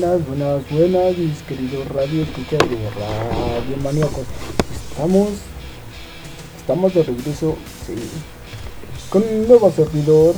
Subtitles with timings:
[0.00, 4.24] buenas, buenas, buenas, mis queridos radio escuchas de Radio Maníacos.
[4.90, 5.28] Estamos,
[6.58, 7.56] estamos de regreso,
[7.86, 7.92] sí,
[9.10, 10.34] con un nuevo servidor,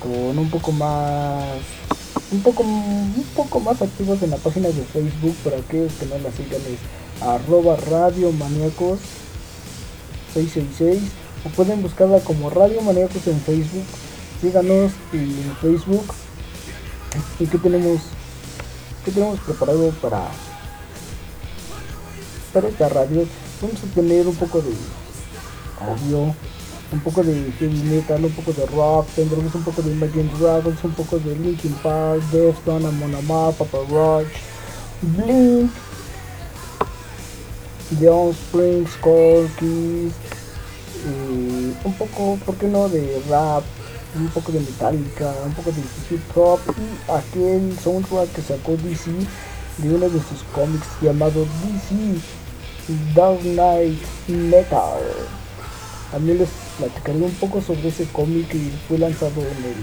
[0.00, 1.44] con un poco más,
[2.32, 6.18] un poco, un poco más activos en la página de Facebook para aquellos que no
[6.18, 8.98] la sigan es arroba Radio Maníacos
[10.34, 11.12] 666
[11.44, 13.84] o pueden buscarla como Radio Maníacos en Facebook.
[14.40, 16.04] Síganos en Facebook.
[17.38, 18.00] ¿Y qué tenemos?
[19.04, 20.22] ¿Qué tenemos preparado para,
[22.54, 23.26] para esta radio?
[23.60, 24.72] Vamos a tener un poco de
[25.78, 26.34] audio,
[26.90, 30.82] un poco de heavy metal, un poco de rock, tendremos un poco de Imagine Dragons,
[30.84, 34.26] un poco de Linkin Park, Deftones, Amon Amarth, Papa Roach,
[35.02, 35.70] Blink,
[37.98, 40.14] The Offspring, Scorpions,
[41.84, 43.64] un poco, ¿por qué no?, de rap,
[44.16, 49.10] un poco de Metallica, un poco de hip hop y aquel soundtrack que sacó DC
[49.78, 52.20] de uno de sus cómics llamado DC
[53.14, 55.00] Dark Knight Metal.
[56.12, 56.48] También les
[56.78, 59.74] platicaré un poco sobre ese cómic que fue lanzado en el.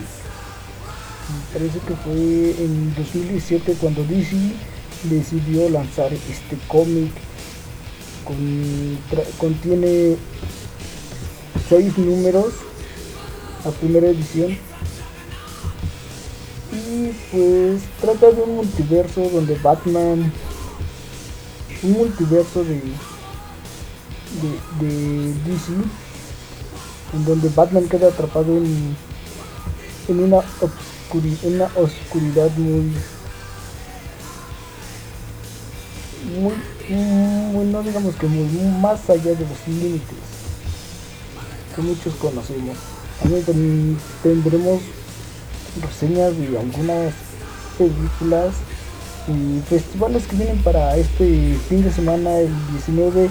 [1.54, 4.36] parece que fue en 2017 cuando DC
[5.04, 7.12] decidió lanzar este cómic.
[8.24, 9.00] Con,
[9.40, 10.16] contiene
[11.68, 12.54] seis números
[13.64, 14.58] la primera edición.
[16.72, 20.31] Y pues trata de un multiverso donde Batman,
[21.84, 22.81] un multiverso de,
[24.80, 25.73] de, DC,
[27.14, 28.95] en donde Batman queda atrapado en,
[30.08, 30.38] en una,
[31.44, 32.94] una oscuridad muy,
[36.40, 36.53] muy,
[36.96, 38.46] muy, no digamos que muy,
[38.80, 40.18] más allá de los límites
[41.75, 42.91] que muchos conocemos.
[43.22, 44.82] También tendremos
[45.82, 47.14] reseñas de algunas
[47.78, 48.54] películas
[49.28, 53.30] y festivales que vienen para este fin de semana, el 19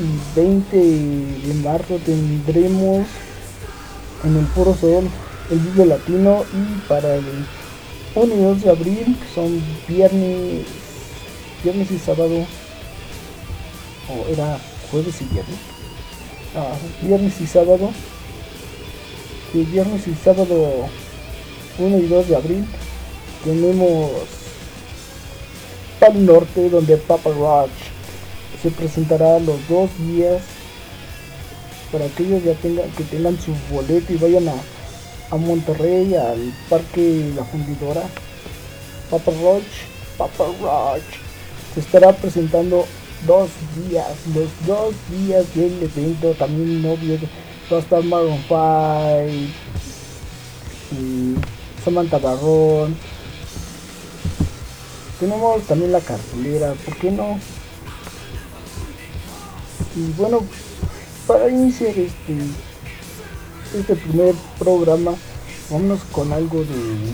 [0.00, 1.98] y 20 de marzo.
[2.04, 3.06] Tendremos
[4.24, 5.08] en el Foro Sol
[5.50, 7.24] el Vive Latino y para el
[8.14, 10.66] 1 y 2 de abril, que son viernes,
[11.62, 12.46] viernes y sábado,
[14.08, 14.58] o era
[14.90, 15.58] jueves y viernes,
[16.56, 17.90] ah, viernes y sábado,
[19.54, 20.88] el viernes y sábado
[21.78, 22.66] 1 y 2 de abril
[23.44, 24.10] tenemos
[26.00, 27.70] Pal Norte donde Papa Roach
[28.62, 30.40] se presentará los dos días
[31.90, 34.54] para aquellos ya tengan que tengan su boleto y vayan a,
[35.30, 38.02] a Monterrey al parque La Fundidora.
[39.10, 39.92] Papa Roach
[40.62, 41.02] Roach
[41.74, 42.86] se estará presentando
[43.26, 46.96] dos días los dos días del evento también no
[47.72, 48.56] va a estar Maroon 5
[50.92, 51.34] y
[51.82, 52.94] Samantha Barrón.
[55.18, 57.38] Tenemos también la cartulera, ¿por qué no?
[59.96, 60.40] Y bueno,
[61.26, 62.36] para iniciar este,
[63.74, 65.14] este primer programa,
[65.70, 67.12] vámonos con algo de.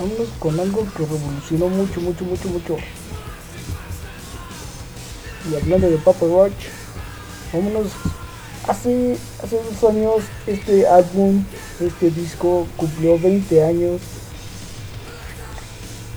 [0.00, 2.76] Vámonos con algo que revolucionó mucho, mucho, mucho, mucho.
[5.50, 6.77] Y hablando de Papa Watch,
[7.52, 7.92] vámonos.
[8.66, 11.42] Hace hace dos años este álbum
[11.80, 14.00] este disco cumplió 20 años.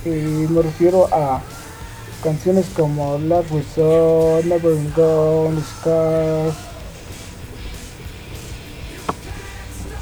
[0.05, 1.41] Eh, me refiero a
[2.23, 6.51] canciones como Last Resort, Never Gone, Scar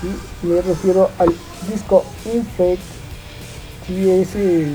[0.02, 1.34] y me refiero al
[1.72, 2.82] disco Infect
[3.90, 4.68] y ese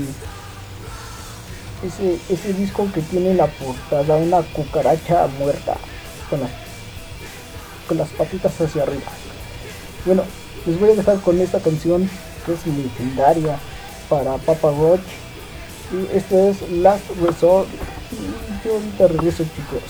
[1.85, 5.77] ese, ese disco que tiene la portada una cucaracha muerta
[6.29, 6.49] con las,
[7.87, 9.11] con las patitas hacia arriba.
[10.05, 10.23] Bueno,
[10.65, 12.09] les voy a dejar con esta canción
[12.45, 13.59] que es legendaria
[14.09, 15.01] para Papa Roach.
[15.91, 17.67] Y este es Last Resort.
[18.63, 19.83] Yo ahorita regreso chicos,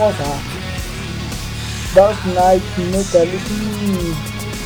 [0.00, 4.14] Tenemos a Dark Knight Metal, es un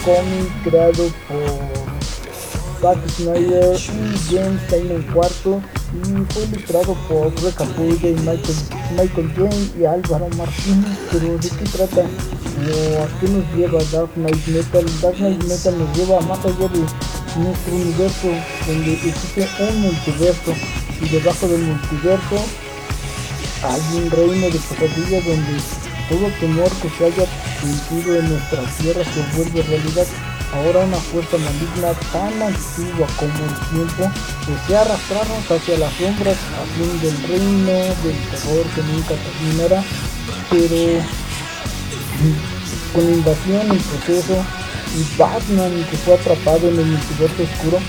[0.04, 5.60] cómic creado por Zack Snyder y James Tynion cuarto
[5.92, 8.58] y fue ilustrado por Greg y Michael,
[8.96, 10.98] Michael James y Álvaro Martínez.
[11.10, 12.02] Pero ¿de qué trata?
[12.02, 14.86] ¿A qué nos lleva Dark Knight Metal?
[15.02, 16.78] Dark Knight Metal nos lleva más allá de
[17.42, 18.28] nuestro universo,
[18.68, 20.54] donde existe un multiverso
[21.00, 22.63] y debajo del multiverso
[23.64, 25.60] hay un reino de pesadillas donde
[26.08, 27.26] todo temor que se haya
[27.60, 30.06] sentido en nuestra tierra se vuelve realidad.
[30.52, 34.12] Ahora una fuerza maligna tan antigua como el tiempo
[34.46, 37.72] desea arrastrarnos hacia las sombras, a fin del reino
[38.04, 39.82] del terror que nunca terminará,
[40.50, 41.02] pero
[42.92, 44.44] con invasión en proceso
[44.96, 47.80] y Batman que fue atrapado en el multiverso oscuro,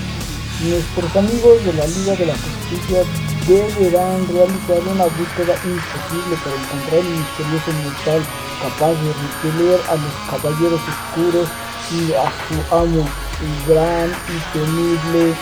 [0.64, 3.04] nuestros amigos de la Liga de la Justicia
[3.46, 8.22] deberán realizar una búsqueda imposible para encontrar el misterioso mortal
[8.60, 11.48] capaz de repeler a los caballeros oscuros
[11.92, 13.08] y a su amo,
[13.40, 15.34] el gran y temible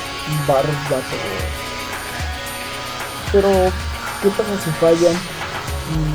[0.46, 1.02] Bárbaro.
[3.32, 3.50] Pero,
[4.22, 5.16] ¿qué pasa si fallan?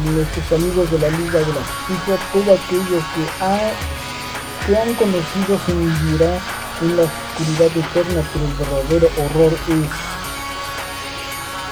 [0.05, 5.72] Nuestros amigos de la Liga de la Justicia, todos aquellos que, que han conocido se
[5.72, 6.39] hundirá
[6.81, 10.09] en la oscuridad eterna, pero el verdadero horror es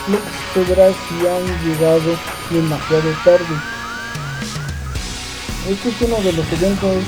[0.08, 2.18] que sucederá si han llegado
[2.50, 3.56] demasiado tarde.
[5.70, 7.04] Este es uno de los eventos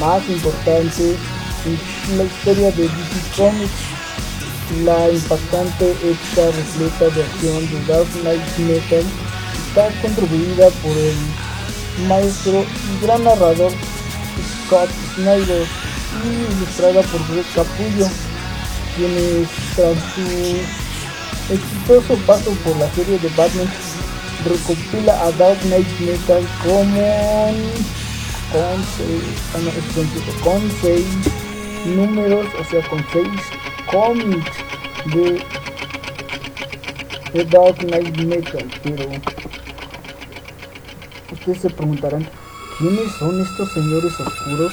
[0.00, 1.16] más importante
[1.64, 3.70] en la historia de DC Comics,
[4.84, 9.04] la impactante épica repleta de acción de Dark Knight Metal
[9.68, 13.72] está contribuida por el maestro y gran narrador
[14.66, 15.66] Scott Snyder
[16.24, 18.08] y ilustrada por Greg Capullo,
[18.96, 20.83] quienes tras su
[21.50, 23.68] exitoso paso por la serie de Batman
[24.44, 27.54] recopila a Dark Knight Metal como
[28.52, 31.04] con 6, con 6
[31.96, 33.26] números, o sea, con 6
[33.90, 34.52] cómics
[35.06, 35.42] de,
[37.32, 39.08] de Dark Knight Metal, pero
[41.32, 42.28] ustedes se preguntarán,
[42.78, 44.72] ¿quiénes son estos señores oscuros?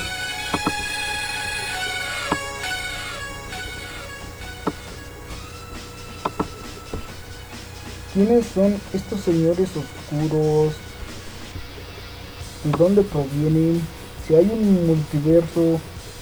[8.13, 10.73] ¿Quiénes son estos señores oscuros?
[12.63, 13.81] de dónde provienen,
[14.27, 15.79] si hay un multiverso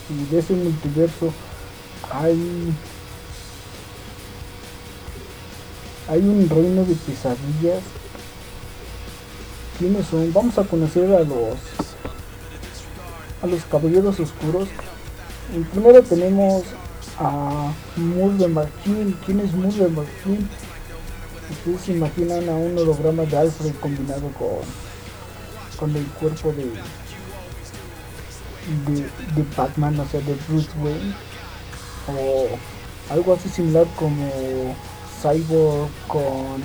[0.10, 1.34] y de ese multiverso
[2.12, 2.74] hay
[6.08, 7.84] hay un reino de pesadillas.
[9.78, 10.34] ¿Quiénes son?
[10.34, 11.58] Vamos a conocer a los
[13.42, 14.70] a los caballeros oscuros.
[15.72, 16.64] primero tenemos
[17.20, 17.72] a
[18.50, 19.16] Marquín.
[19.26, 20.50] ¿Quién es Murder Marquín?
[21.50, 24.90] Ustedes se imaginan a un holograma de Alfred combinado con
[25.80, 26.66] con el cuerpo de,
[28.92, 31.16] de, Batman, o sea, de Bruce Wayne,
[32.08, 34.76] o algo así similar como
[35.22, 36.62] Cyborg con,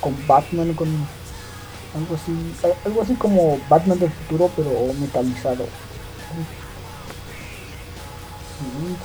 [0.00, 0.88] con Batman, con
[1.94, 2.32] algo así,
[2.84, 5.66] algo así como Batman del futuro, pero metalizado.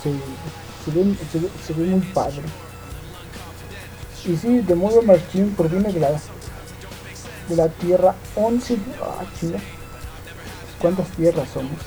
[0.02, 0.12] Se,
[1.66, 2.42] se, ve, muy padre.
[4.26, 6.20] Y sí, de modo Machine proviene de la
[7.50, 8.78] de la Tierra 11.
[9.02, 9.24] Ah,
[10.80, 11.78] ¿Cuántas tierras somos?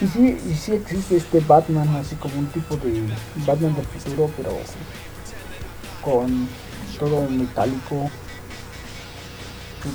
[0.00, 3.02] Y sí, y sí existe este Batman, así como un tipo de
[3.44, 4.50] Batman del futuro, pero
[6.02, 6.48] con
[6.98, 8.08] todo metálico.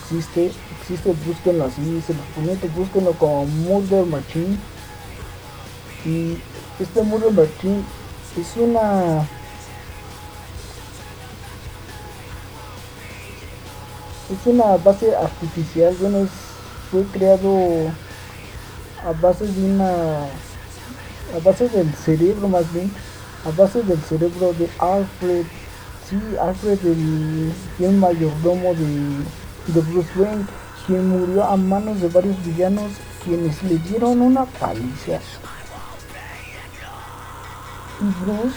[0.01, 4.57] Existe, existe, búsquenlo así, se los prometo, búsquenlo como Murder Machine.
[6.05, 6.37] Y
[6.79, 7.83] este Murder Machine
[8.37, 9.25] es una
[14.29, 16.27] es una base artificial, bueno,
[16.91, 17.91] fue creado
[19.05, 22.91] a base de una, a base del cerebro más bien,
[23.45, 25.45] a base del cerebro de Alfred,
[26.09, 30.45] sí, Alfred el, mayordomo de, de Bruce Wayne,
[30.87, 32.91] quien murió a manos de varios villanos
[33.23, 35.19] quienes le dieron una paliza.
[38.01, 38.55] Y Bruce,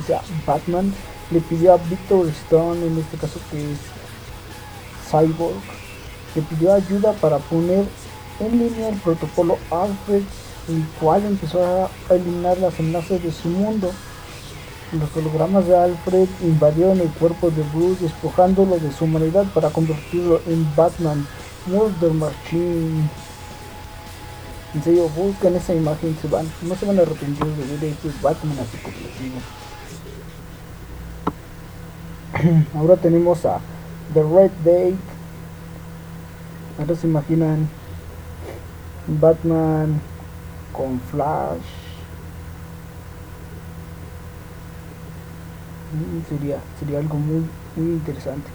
[0.00, 0.92] o sea, Batman,
[1.30, 3.78] le pidió a Victor Stone, en este caso que es
[5.10, 5.60] Cyborg
[6.34, 7.86] le pidió ayuda para poner
[8.40, 10.22] en línea el protocolo Alfred,
[10.68, 13.90] el cual empezó a eliminar las amenazas de su mundo.
[14.92, 20.40] Los hologramas de Alfred invadieron el cuerpo de Bruce, despojándolo de su humanidad para convertirlo
[20.46, 21.26] en Batman,
[21.66, 23.08] Murder Machine.
[24.74, 28.58] En serio, buscan esa imagen, van, no se van a arrepentir de ver este Batman
[28.58, 29.06] así completo.
[32.78, 33.58] Ahora tenemos a
[34.14, 34.96] The Red Day.
[36.78, 37.68] Ahora se imaginan
[39.06, 40.00] Batman
[40.72, 41.62] con Flash.
[45.92, 47.44] Mm, sería, sería algo muy,
[47.76, 48.50] muy interesante.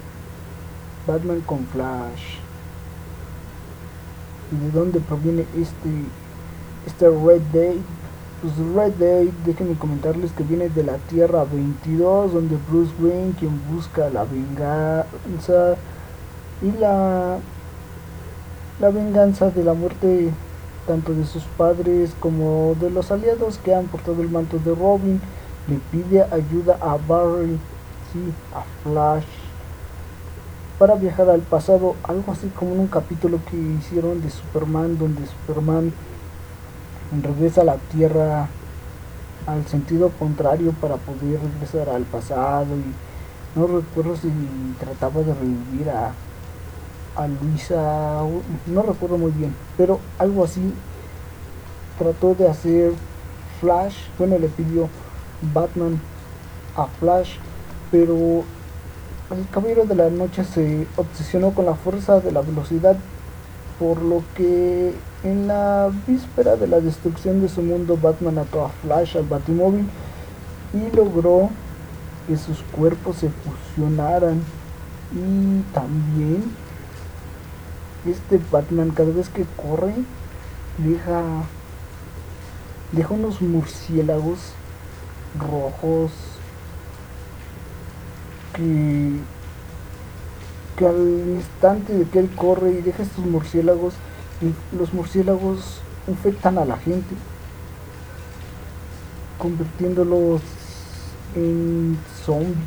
[1.07, 2.37] Batman con Flash.
[4.51, 6.05] ¿Y de dónde proviene este,
[6.85, 7.81] este Red Day?
[8.41, 13.61] Pues Red Day, déjenme comentarles que viene de la Tierra 22, donde Bruce Wayne, quien
[13.71, 15.75] busca la venganza
[16.63, 17.37] y la,
[18.79, 20.31] la venganza de la muerte
[20.87, 25.21] tanto de sus padres como de los aliados que han portado el manto de Robin,
[25.67, 27.59] le pide ayuda a Barry,
[28.11, 29.23] sí, a Flash,
[30.79, 35.27] para viajar al pasado, algo así como en un capítulo que hicieron de Superman, donde
[35.27, 35.93] Superman
[37.21, 38.47] regresa a la Tierra
[39.47, 44.29] al sentido contrario para poder regresar al pasado y no recuerdo si
[44.79, 46.13] trataba de revivir a,
[47.15, 48.21] a Luisa,
[48.67, 50.73] no recuerdo muy bien, pero algo así
[51.97, 52.93] trató de hacer
[53.59, 54.87] Flash, bueno le pidió
[55.53, 55.99] Batman
[56.75, 57.35] a Flash,
[57.91, 58.43] pero
[59.31, 62.95] el Caballero de la Noche se obsesionó con la fuerza de la velocidad,
[63.79, 68.69] por lo que en la víspera de la destrucción de su mundo, Batman ató a
[68.69, 69.87] Flash al Batimóvil
[70.73, 71.49] y logró
[72.27, 74.41] que sus cuerpos se fusionaran.
[75.13, 76.43] Y también
[78.05, 79.93] este Batman cada vez que corre
[80.77, 81.21] deja,
[82.91, 84.39] deja unos murciélagos
[85.39, 86.11] rojos
[88.53, 89.19] que,
[90.77, 93.93] que al instante de que él corre y deja estos murciélagos,
[94.77, 97.15] los murciélagos infectan a la gente,
[99.37, 100.41] convirtiéndolos
[101.35, 102.57] en zombies.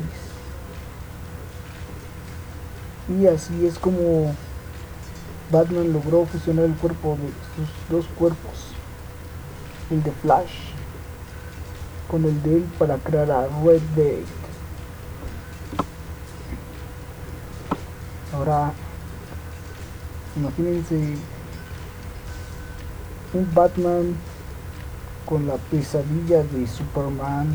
[3.19, 4.33] Y así es como
[5.51, 8.71] Batman logró fusionar el cuerpo de sus dos cuerpos,
[9.91, 10.73] el de Flash
[12.09, 14.23] con el de él para crear a Red Dead.
[18.33, 18.73] Ahora,
[20.35, 21.15] imagínense
[23.33, 24.15] un Batman
[25.25, 27.47] con la pesadilla de Superman.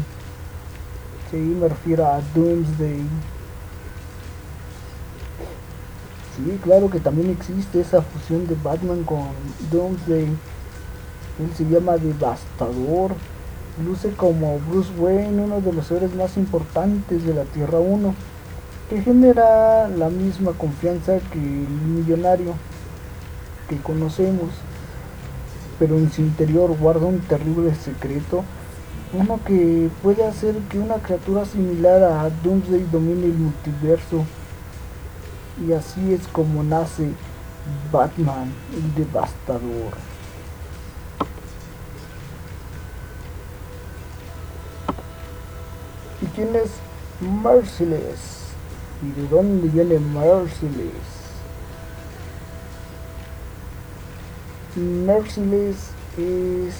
[1.30, 3.02] Sí, me refiero a Doomsday.
[6.36, 9.28] Sí, claro que también existe esa fusión de Batman con
[9.70, 10.24] Doomsday.
[10.24, 13.12] Él se llama Devastador.
[13.84, 18.14] Luce como Bruce Wayne, uno de los héroes más importantes de la Tierra 1
[18.90, 22.54] que genera la misma confianza que el millonario
[23.68, 24.50] que conocemos,
[25.80, 28.44] pero en su interior guarda un terrible secreto,
[29.14, 34.24] uno que puede hacer que una criatura similar a Doomsday domine el multiverso.
[35.66, 37.10] Y así es como nace
[37.90, 39.94] Batman, el devastador.
[46.20, 46.70] ¿Y quién es
[47.42, 48.50] Merciless?
[49.02, 51.19] ¿Y de dónde viene Merciless?
[54.76, 56.74] Merciless es,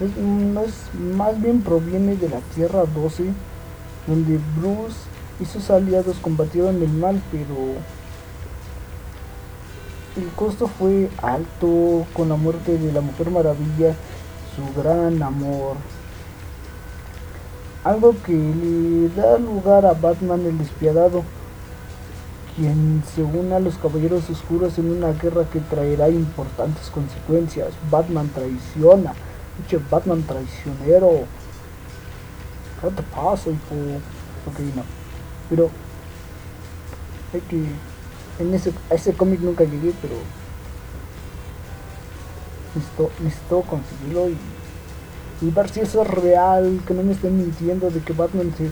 [0.00, 3.24] es, más bien proviene de la Tierra 12,
[4.06, 4.96] donde Bruce
[5.40, 7.74] y sus aliados combatieron el mal, pero
[10.16, 13.94] el costo fue alto con la muerte de la Mujer Maravilla,
[14.54, 15.76] su gran amor.
[17.82, 21.24] Algo que le da lugar a Batman el despiadado,
[22.56, 27.68] quien se une a los Caballeros Oscuros en una guerra que traerá importantes consecuencias.
[27.90, 29.14] Batman traiciona,
[29.56, 31.24] pinche Batman traicionero.
[32.80, 34.00] ¿Qué pasa, hijo?
[34.46, 34.82] Ok, no.
[35.48, 35.70] Pero
[37.32, 37.64] hay que.
[38.38, 40.14] En ese, a ese cómic nunca llegué, pero
[42.74, 44.36] necesito, necesito conseguirlo y
[45.42, 48.70] y ver si eso es real, que no me estén mintiendo de que Batman se,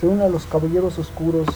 [0.00, 1.48] se une a los caballeros oscuros.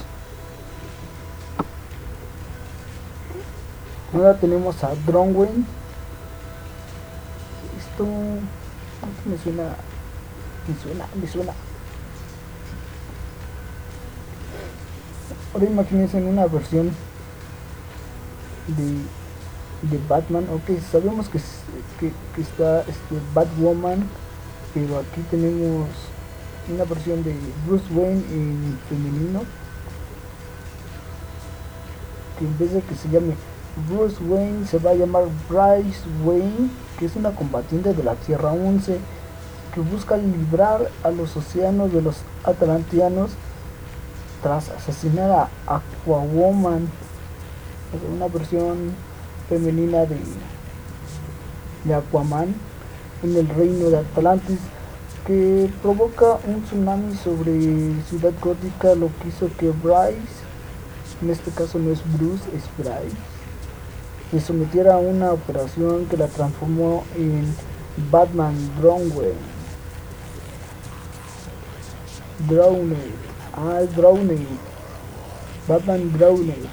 [4.15, 5.67] Ahora tenemos a Dronwen.
[7.79, 8.07] Esto,
[9.25, 9.77] me suena,
[10.67, 11.53] me suena, me suena.
[15.53, 16.91] Ahora imagínense en una versión
[18.69, 19.19] de
[19.83, 20.47] de Batman.
[20.53, 21.39] Ok, sabemos que,
[22.01, 24.05] que, está este Batwoman,
[24.75, 25.89] pero aquí tenemos
[26.73, 27.35] una versión de
[27.67, 29.43] Bruce Wayne en femenino.
[32.39, 33.35] Que en vez de que se llame
[33.89, 38.53] Bruce Wayne se va a llamar Bryce Wayne, que es una combatiente de la Tierra
[38.53, 38.99] 11
[39.75, 43.31] que busca librar a los océanos de los atlantianos
[44.43, 46.89] tras asesinar a Aquawoman,
[48.15, 48.93] una versión
[49.49, 50.19] femenina de,
[51.85, 52.55] de Aquaman
[53.23, 54.59] en el reino de Atlantis
[55.27, 60.39] que provoca un tsunami sobre Ciudad Gótica, lo que hizo que Bryce,
[61.21, 63.17] en este caso no es Bruce, es Bryce,
[64.31, 67.55] se sometiera a una operación que la transformó en
[68.11, 69.35] Batman Drowned.
[72.49, 72.97] Drowned.
[73.55, 74.47] Ah, Drowned.
[75.67, 76.69] Batman Drowned.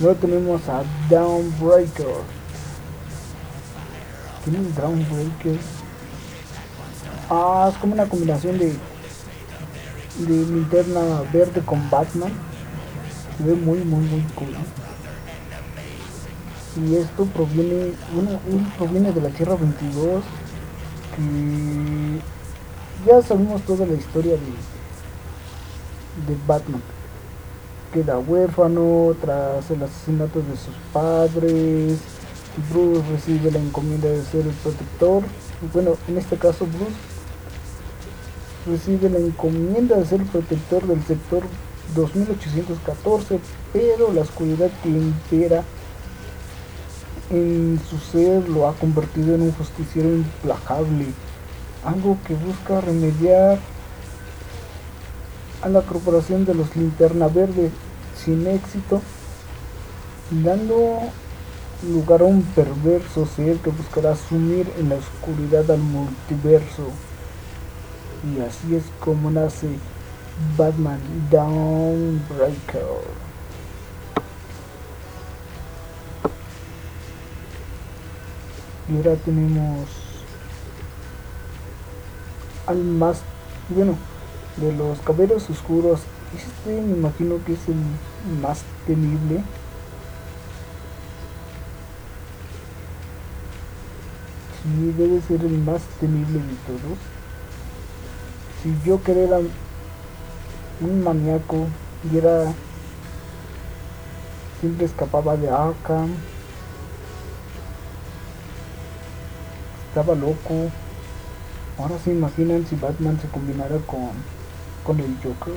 [0.00, 2.06] Luego tenemos a Downbreaker.
[4.44, 5.58] ¿Quién es Downbreaker?
[7.28, 8.74] Ah, es como una combinación de
[10.18, 12.32] de linterna verde con Batman.
[13.44, 14.54] Ve muy muy muy cool.
[16.76, 18.38] Y esto proviene, bueno,
[18.78, 20.22] proviene de la Tierra 22
[21.16, 22.20] que
[23.06, 24.38] ya sabemos toda la historia de,
[26.32, 26.82] de Batman
[27.92, 31.98] queda huérfano tras el asesinato de sus padres.
[32.70, 35.22] Bruce recibe la encomienda de ser el protector.
[35.72, 36.96] Bueno, en este caso Bruce
[38.66, 41.42] recibe la encomienda de ser el protector del sector
[41.94, 43.40] 2814,
[43.72, 45.62] pero la oscuridad que impera
[47.30, 51.06] en su ser lo ha convertido en un justiciero implacable,
[51.84, 53.58] algo que busca remediar
[55.62, 57.70] a la corporación de los Linterna Verde
[58.16, 59.00] sin éxito,
[60.30, 60.98] dando
[61.88, 66.90] lugar a un perverso ser que buscará sumir en la oscuridad al multiverso.
[68.22, 69.68] Y así es como nace
[70.56, 71.00] Batman
[71.30, 73.20] Downbreaker.
[78.88, 79.88] Y ahora tenemos
[82.66, 83.22] al más,
[83.68, 83.96] bueno,
[84.56, 86.00] de los caballeros oscuros,
[86.36, 89.42] este me imagino que es el más temible.
[94.62, 96.98] Sí, debe ser el más temible de todos.
[98.62, 99.40] Si yo quería
[100.80, 101.66] un maníaco
[102.10, 102.52] y era
[104.60, 106.14] siempre escapaba de Arkham
[109.88, 110.70] estaba loco
[111.78, 114.10] ahora se imaginan si Batman se combinara con
[114.84, 115.54] con el Joker.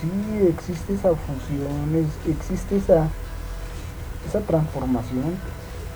[0.00, 3.08] Sí, existe esa fusión, existe esa,
[4.28, 5.36] esa transformación.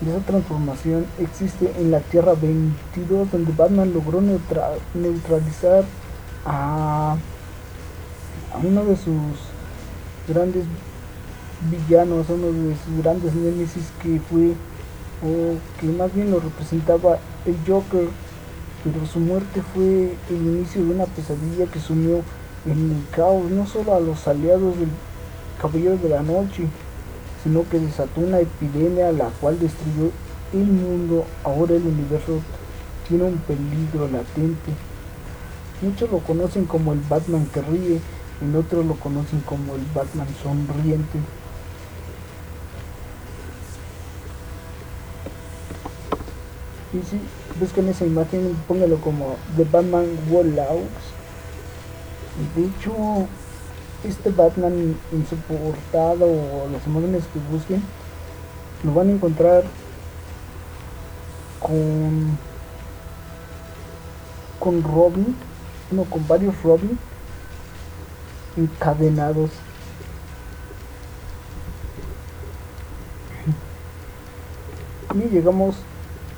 [0.01, 5.85] Y esa transformación existe en la Tierra 22, donde Batman logró neutralizar
[6.45, 7.17] a,
[8.55, 9.35] a uno de sus
[10.27, 10.65] grandes
[11.69, 14.53] villanos, uno de sus grandes némesis que fue,
[15.21, 18.07] o que más bien lo representaba el Joker
[18.85, 22.21] pero su muerte fue el inicio de una pesadilla que sumió
[22.67, 24.89] en el caos no solo a los aliados del
[25.59, 26.67] Caballero de la Noche,
[27.43, 30.11] sino que desató una epidemia la cual destruyó
[30.53, 31.25] el mundo.
[31.43, 32.41] Ahora el universo
[33.07, 34.71] tiene un peligro latente.
[35.81, 37.99] Muchos lo conocen como el Batman que ríe,
[38.41, 41.19] en otros lo conocen como el Batman sonriente.
[46.93, 47.19] Y si
[47.59, 50.31] busquen esa imagen, póngalo como The Batman y
[52.59, 53.27] De hecho,
[54.03, 57.81] este Batman en su portada o las imágenes que busquen,
[58.83, 59.63] lo van a encontrar
[61.59, 62.37] con
[64.59, 65.35] con Robin,
[65.91, 66.97] no, con varios Robin
[68.57, 69.51] encadenados.
[75.13, 75.75] Y llegamos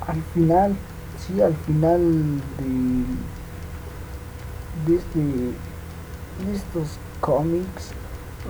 [0.08, 0.76] al final,
[1.26, 2.00] sí, al final
[2.60, 3.06] de,
[4.92, 7.92] de, este, de estos cómics,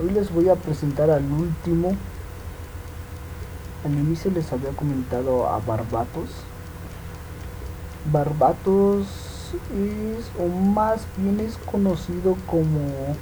[0.00, 1.92] hoy les voy a presentar al último.
[3.84, 6.28] Al inicio les había comentado a Barbatos.
[8.12, 9.06] Barbatos
[9.72, 13.16] es, o más bien es conocido como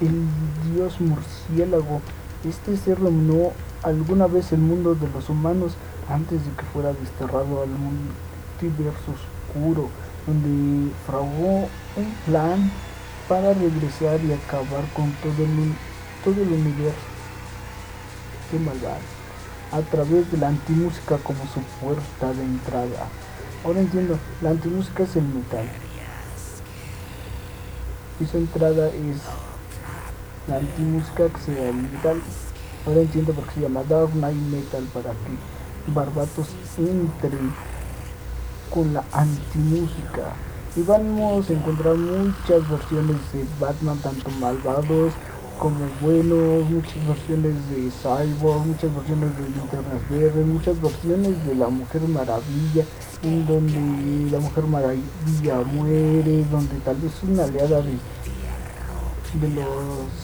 [0.00, 0.24] el
[0.72, 2.00] dios murciélago.
[2.48, 3.52] Este ser dominó
[3.82, 5.74] alguna vez el mundo de los humanos
[6.08, 9.88] antes de que fuera desterrado al multiverso oscuro,
[10.26, 12.70] donde fraguó un plan
[13.28, 15.72] para regresar y acabar con todo el,
[16.22, 16.98] todo el universo.
[18.50, 19.14] Qué malvado.
[19.72, 23.08] A través de la antimúsica como su puerta de entrada.
[23.64, 25.66] Ahora entiendo, la antimúsica es el metal.
[28.20, 29.22] Y su entrada es
[30.48, 32.20] la antimúsica que el metal.
[32.86, 37.38] Ahora entiendo por qué se llama Dark Knight Metal para que Barbatos entre
[38.70, 40.32] con la antimúsica.
[40.76, 45.12] Y vamos a encontrar muchas versiones de Batman, tanto malvados
[45.58, 51.68] como buenos, muchas versiones de Cyborg, muchas versiones de Linternas Verdes, muchas versiones de la
[51.68, 52.84] Mujer Maravilla,
[53.22, 57.98] en donde la Mujer Maravilla muere, donde tal vez una aliada de,
[59.40, 60.23] de los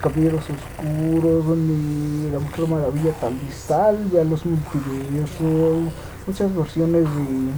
[0.00, 5.92] Caballeros Oscuros, donde la Mujer Maravilla vez salve a los multiversos,
[6.26, 7.52] muchas versiones de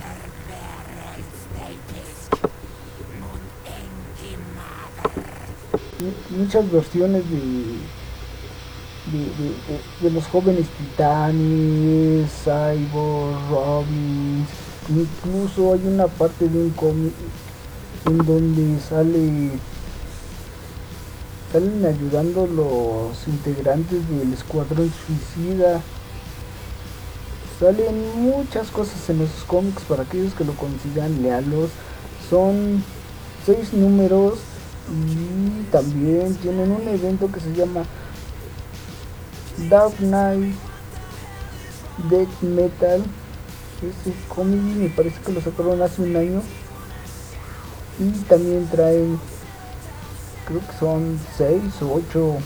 [6.31, 8.01] muchas versiones de
[9.07, 14.47] de, los jóvenes titanes, Cyborg, Robin,
[14.89, 17.13] incluso hay una parte de un cómic
[18.07, 19.51] en donde sale
[21.53, 25.81] salen ayudando los integrantes del escuadrón suicida.
[27.59, 31.71] Salen muchas cosas en esos cómics para aquellos que lo consigan lealos.
[32.29, 32.83] Son
[33.45, 34.39] seis números
[34.89, 37.85] y también tienen un evento que se llama
[39.69, 40.55] Dark Knight
[42.09, 43.03] Death Metal.
[43.79, 46.43] Ese cómic me parece que lo sacaron hace un año.
[47.99, 49.19] Y también traen
[50.51, 52.37] creo que son 6 o 8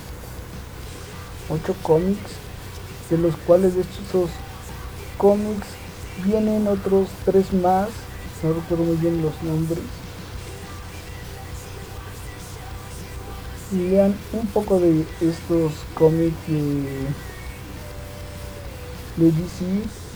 [1.50, 2.30] 8 cómics
[3.10, 4.30] de los cuales de estos
[5.18, 5.66] cómics
[6.24, 7.88] vienen otros 3 más
[8.44, 9.78] no recuerdo muy bien los nombres.
[13.72, 17.06] Lean un poco de estos cómics de,
[19.16, 19.64] de DC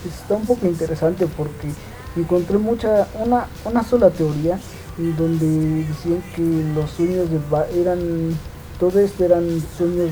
[0.07, 1.71] está un poco interesante porque
[2.15, 4.59] encontré mucha una, una sola teoría
[5.17, 6.41] donde decían que
[6.75, 7.39] los sueños de
[7.79, 8.37] eran
[8.79, 10.11] todo esto eran sueños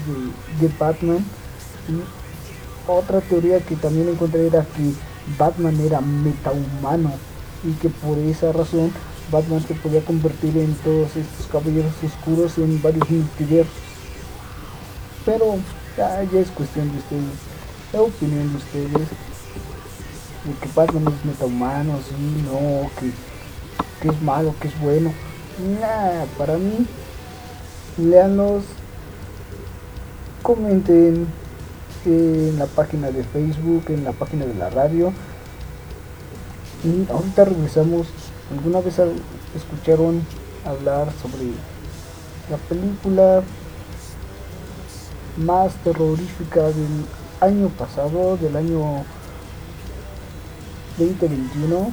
[0.60, 1.24] de, Batman
[2.88, 4.94] otra teoría que también encontré era que
[5.38, 7.12] Batman era metahumano
[7.64, 8.92] y que por esa razón
[9.32, 13.74] Batman se podía convertir en todos estos caballeros oscuros en varios multiversos.
[15.26, 15.58] Pero
[15.98, 17.24] ya, es cuestión de ustedes,
[17.92, 19.08] la opinión de ustedes,
[20.46, 23.12] de que Batman es metahumano, sí, no, que,
[24.02, 25.14] que es malo, que es bueno.
[25.80, 26.86] Nada, para mí,
[27.98, 28.64] leanlos,
[30.44, 31.28] comenten
[32.06, 35.12] en la página de Facebook, en la página de la radio.
[36.84, 38.08] Y ahorita regresamos
[38.50, 38.96] ¿Alguna vez
[39.54, 40.22] escucharon
[40.66, 41.48] hablar sobre
[42.50, 43.44] la película
[45.36, 47.06] más terrorífica del
[47.42, 49.04] año pasado, del año
[50.98, 51.92] 2021?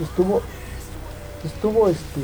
[0.00, 0.42] Estuvo,
[1.44, 2.20] estuvo este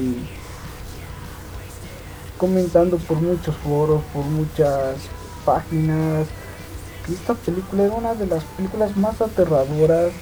[2.38, 4.96] comentando por muchos foros, por muchas
[5.44, 6.26] páginas,
[7.04, 10.12] que esta película era una de las películas más aterradoras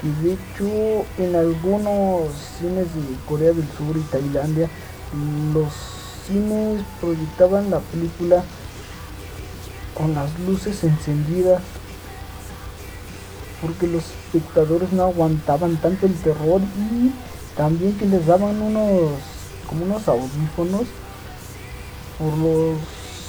[0.00, 4.68] que de hecho en algunos cines de Corea del Sur y Tailandia
[5.52, 5.72] los
[6.26, 8.42] cines proyectaban la película
[9.94, 11.62] con las luces encendidas
[13.60, 17.12] porque los espectadores no aguantaban tanto el terror y
[17.56, 19.12] también que les daban unos
[19.66, 20.86] como unos audífonos
[22.18, 22.78] por los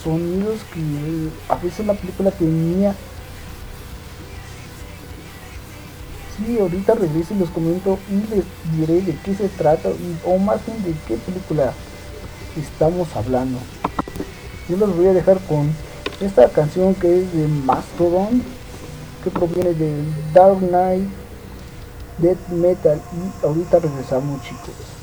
[0.03, 2.95] sonidos que a veces la película tenía
[6.47, 9.89] y ahorita regreso y les comento y les diré de qué se trata
[10.25, 11.73] o más bien de qué película
[12.57, 13.59] estamos hablando.
[14.67, 15.71] Yo los voy a dejar con
[16.19, 18.41] esta canción que es de Mastodon,
[19.23, 20.03] que proviene de
[20.33, 21.07] Dark Knight,
[22.17, 25.00] Death Metal y ahorita regresamos chicos.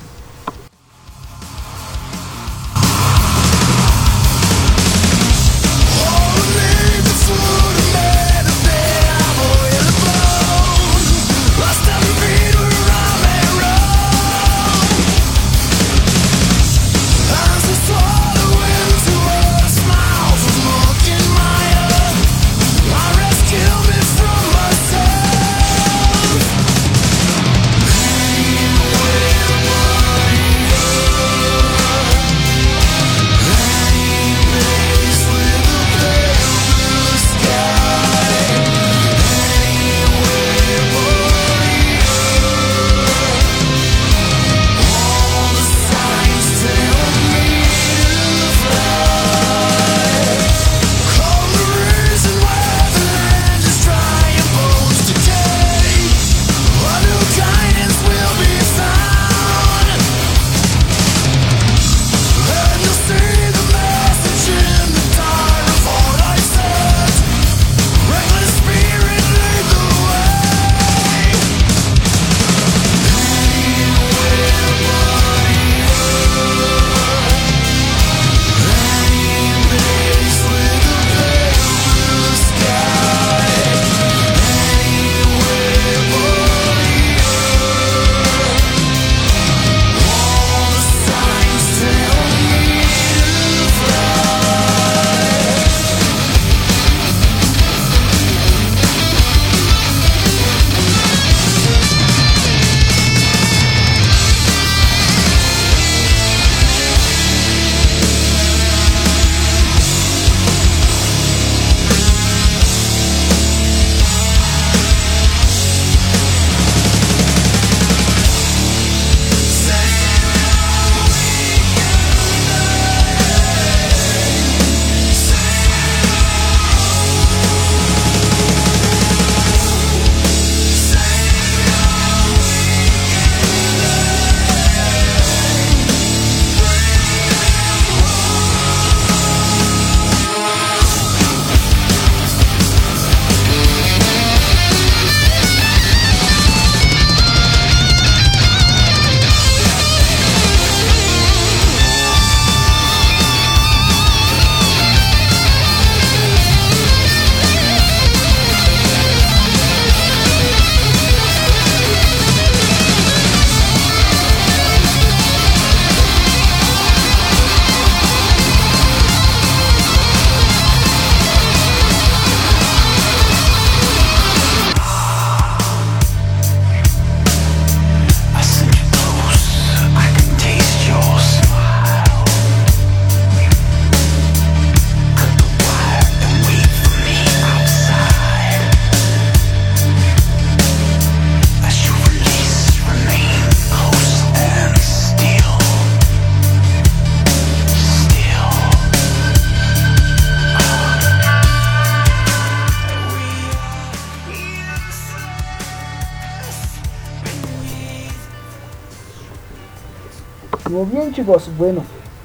[211.19, 211.83] Chicos, bueno,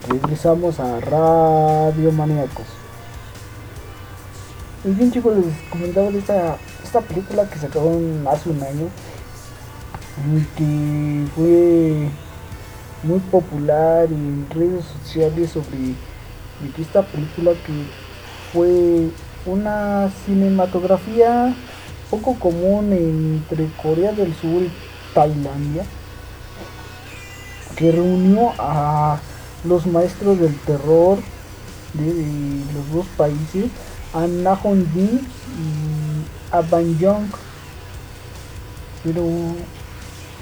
[0.08, 2.66] regresamos a Radio Maníacos.
[4.84, 8.88] Y bien chicos, les comentaba de esta, esta película que sacaron hace un año.
[10.56, 12.08] Que fue
[13.02, 15.96] muy popular en redes sociales sobre
[16.78, 17.72] esta película que
[18.52, 19.08] fue
[19.44, 21.52] una cinematografía
[22.10, 24.70] poco común entre Corea del Sur y
[25.12, 25.84] Tailandia
[27.76, 29.18] que reunió a
[29.64, 31.18] los maestros del terror
[31.94, 33.70] de, los dos países,
[34.12, 37.26] a Na Hong Jin y a Ban Jong.
[39.02, 39.22] Pero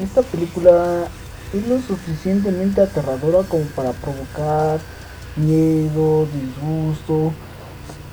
[0.00, 1.08] esta película
[1.52, 4.80] es lo suficientemente aterradora como para provocar
[5.36, 7.32] miedo, disgusto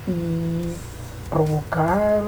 [0.07, 2.21] y provocar,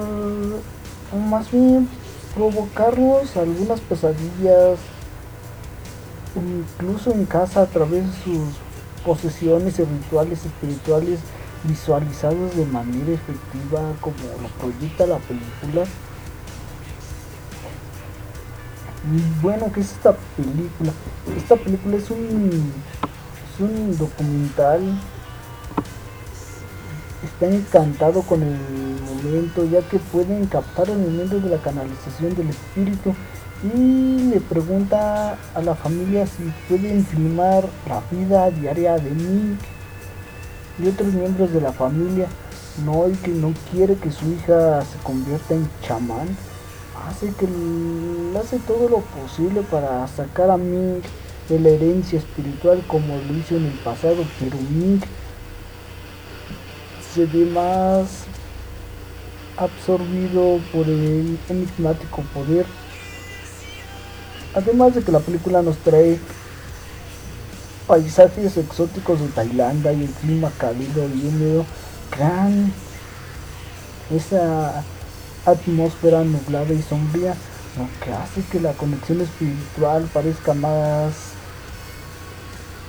[1.12, 1.88] o más bien
[2.36, 4.80] provocarnos algunas pesadillas
[6.36, 8.56] incluso en casa a través de sus
[9.06, 11.20] posesiones y rituales espirituales
[11.64, 15.86] visualizados de manera efectiva como lo proyecta la película.
[19.04, 20.92] Y bueno, ¿qué es esta película?
[21.36, 22.72] Esta película es un,
[23.54, 24.82] es un documental.
[27.24, 28.58] Está encantado con el
[29.02, 33.14] momento, ya que pueden captar el momento de la canalización del espíritu
[33.64, 39.60] y le pregunta a la familia si pueden filmar la vida diaria de Nick
[40.80, 42.28] y otros miembros de la familia.
[42.86, 46.28] No, y que no quiere que su hija se convierta en chamán.
[47.08, 47.48] Hace que
[48.40, 51.02] hace todo lo posible para sacar a Ming
[51.50, 55.02] de la herencia espiritual como lo hizo en el pasado, pero Ming
[57.14, 58.24] se ve más
[59.58, 62.66] absorbido por el enigmático poder
[64.54, 66.20] Además de que la película nos trae
[67.88, 71.66] paisajes exóticos de Tailandia y el clima cálido y húmedo,
[72.10, 72.74] crean
[74.14, 74.84] esa
[75.46, 77.36] atmósfera nublada y sombría,
[77.78, 81.14] lo que hace que la conexión espiritual parezca más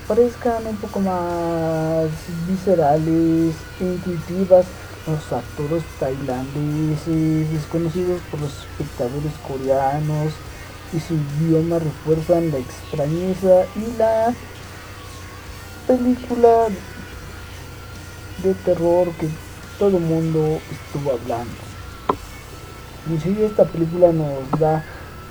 [0.09, 2.09] parezcan un poco más
[2.48, 4.66] viscerales e intuitivas.
[5.07, 10.33] Los actores tailandeses desconocidos por los espectadores coreanos
[10.92, 14.35] y su idioma refuerzan la extrañeza y la
[15.87, 16.68] película
[18.42, 19.28] de terror que
[19.78, 21.52] todo el mundo estuvo hablando.
[23.09, 24.85] Y esta película nos da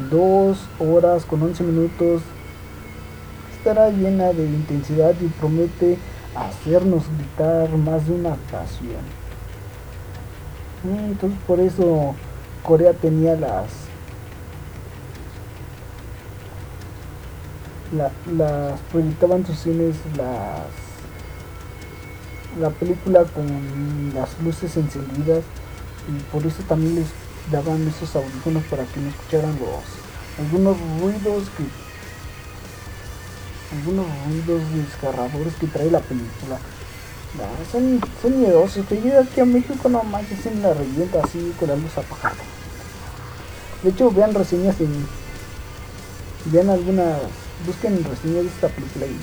[0.10, 2.22] dos horas con 11 minutos.
[3.58, 5.98] Estará llena de intensidad y promete
[6.36, 9.22] hacernos gritar más de una ocasión.
[10.84, 12.16] Entonces por eso
[12.64, 13.81] Corea tenía las
[17.92, 20.62] las proyectaban sus cines las
[22.60, 25.44] la película con las luces encendidas
[26.08, 27.08] y por eso también les
[27.52, 31.64] daban esos audífonos para que no escucharan los algunos ruidos que
[33.78, 36.58] algunos ruidos desgarradores que trae la película.
[37.72, 38.86] Son, son miedosos.
[38.88, 42.36] Que yo aquí a México no manches en la revienta así con la luz apagada
[43.84, 45.08] de hecho vean reseñas en
[46.46, 47.18] vean algunas
[47.66, 49.18] busquen reseñas esta película y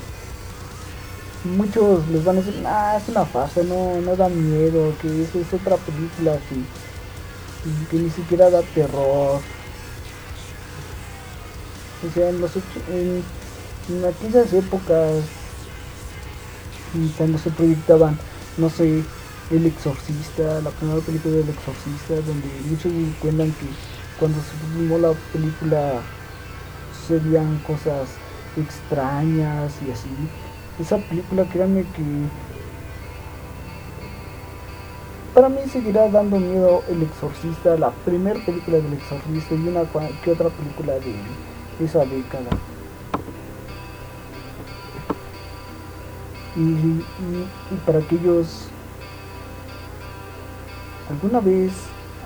[1.44, 5.38] muchos les van a decir, ah, es una fase, no, no da miedo, que eso
[5.40, 9.40] es otra película que, que ni siquiera da terror.
[12.00, 12.50] O sea, en, los,
[12.90, 13.22] en,
[13.88, 15.24] en aquellas épocas,
[17.16, 18.18] cuando se proyectaban,
[18.56, 19.02] no sé,
[19.50, 23.66] El Exorcista, la primera película del Exorcista, donde muchos cuentan que
[24.18, 26.00] cuando se filmó la película
[26.92, 28.08] sucedían cosas
[28.60, 30.08] extrañas y así.
[30.80, 32.02] Esa película, créanme que
[35.34, 39.82] para mí seguirá dando miedo El Exorcista, la primera película del Exorcista y una
[40.22, 42.50] que otra película de esa década.
[46.56, 47.04] Y, y,
[47.70, 48.68] y para aquellos
[51.08, 51.72] ¿Alguna vez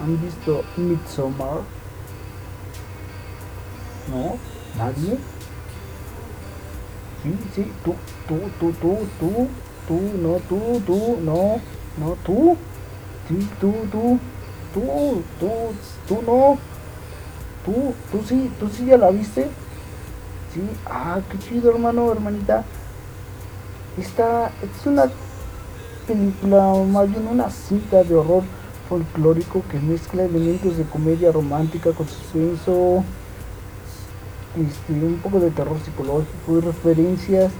[0.02, 1.60] han visto Midsommar?
[4.10, 4.36] ¿No?
[4.76, 5.18] ¿Nadie?
[7.22, 7.94] Sí, sí, tú,
[8.26, 9.48] tú, tú, tú, tú,
[9.86, 11.60] tú, no, tú, tú, no,
[11.98, 12.56] no, tú,
[13.28, 14.18] sí, tú, tú,
[14.74, 15.50] tú, tú,
[16.08, 16.58] tú, no,
[17.64, 19.42] tú, tú sí, tú sí ya la viste,
[20.52, 22.64] sí, ah, qué chido hermano, hermanita,
[23.96, 25.04] esta es una
[26.08, 28.42] película, más bien una cinta de horror
[28.88, 33.04] folclórico que mezcla elementos de comedia romántica con suspenso,
[34.57, 37.53] este, un poco de terror psicológico y referencias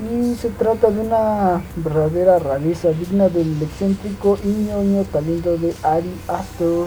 [0.00, 6.12] y se trata de una verdadera rareza digna del excéntrico y ñoño talento de Ari
[6.26, 6.86] Aster,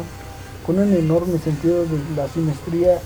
[0.65, 2.99] con un enorme sentido de la simetría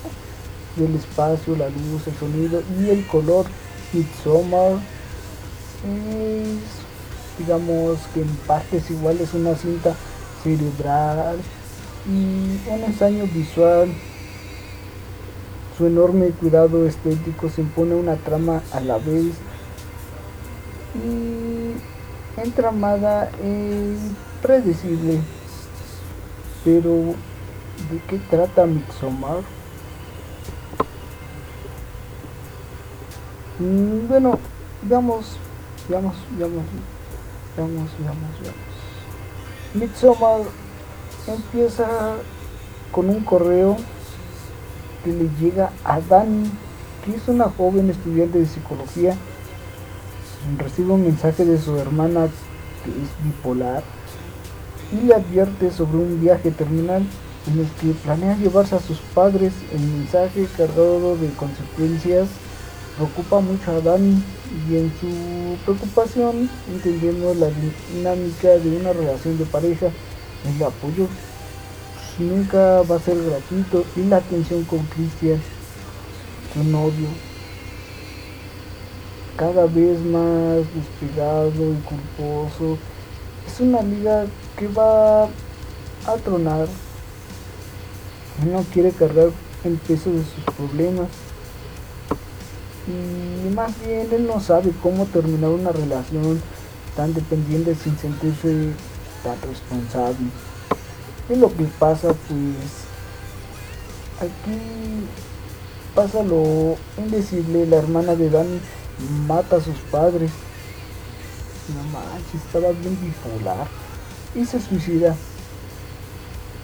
[0.77, 3.45] del espacio, la luz, el sonido y el color.
[3.91, 4.79] Midsommar
[5.83, 6.59] es,
[7.37, 9.95] digamos que en partes iguales una cinta
[10.43, 11.37] cerebral
[12.07, 13.89] y un ensayo visual.
[15.79, 19.27] Su enorme cuidado estético se impone una trama a la vez
[20.93, 23.95] y entramada e
[24.41, 25.21] predecible.
[26.65, 27.15] Pero,
[27.89, 29.37] ¿de qué trata Midsommar?
[33.59, 34.37] Mm, bueno,
[34.81, 35.37] veamos,
[35.87, 36.65] veamos, veamos,
[37.55, 38.59] veamos, veamos, veamos.
[39.75, 40.41] Midsommar
[41.25, 41.87] empieza
[42.91, 43.77] con un correo
[45.03, 46.49] que le llega a Dani,
[47.05, 49.15] que es una joven estudiante de psicología.
[50.57, 52.27] Recibe un mensaje de su hermana
[52.83, 53.83] que es bipolar
[54.91, 57.03] y le advierte sobre un viaje terminal
[57.47, 59.53] en el que planea llevarse a sus padres.
[59.73, 62.27] El mensaje cargado de consecuencias
[62.95, 64.21] preocupa mucho a Dani
[64.69, 67.47] y en su preocupación entendiendo la
[67.93, 69.87] dinámica de una relación de pareja
[70.45, 71.07] el apoyo
[72.23, 73.85] nunca va a ser gratuito.
[73.95, 75.41] Y la atención con Cristian
[76.53, 77.07] su novio
[79.39, 82.77] cada vez más despegado y culposo.
[83.47, 84.25] Es una liga
[84.57, 86.67] que va a tronar.
[88.45, 89.29] No quiere cargar
[89.63, 91.07] el peso de sus problemas.
[92.85, 96.41] Y más bien él no sabe cómo terminar una relación
[96.97, 98.73] tan dependiente sin sentirse
[99.23, 100.27] tan responsable.
[101.29, 102.89] Y lo que pasa pues
[104.19, 104.57] aquí
[105.93, 108.59] pasa lo indecible, la hermana de Dan
[109.27, 110.31] mata a sus padres.
[111.75, 113.67] No manches, estaba bien bipolar.
[114.33, 115.15] Y se suicida.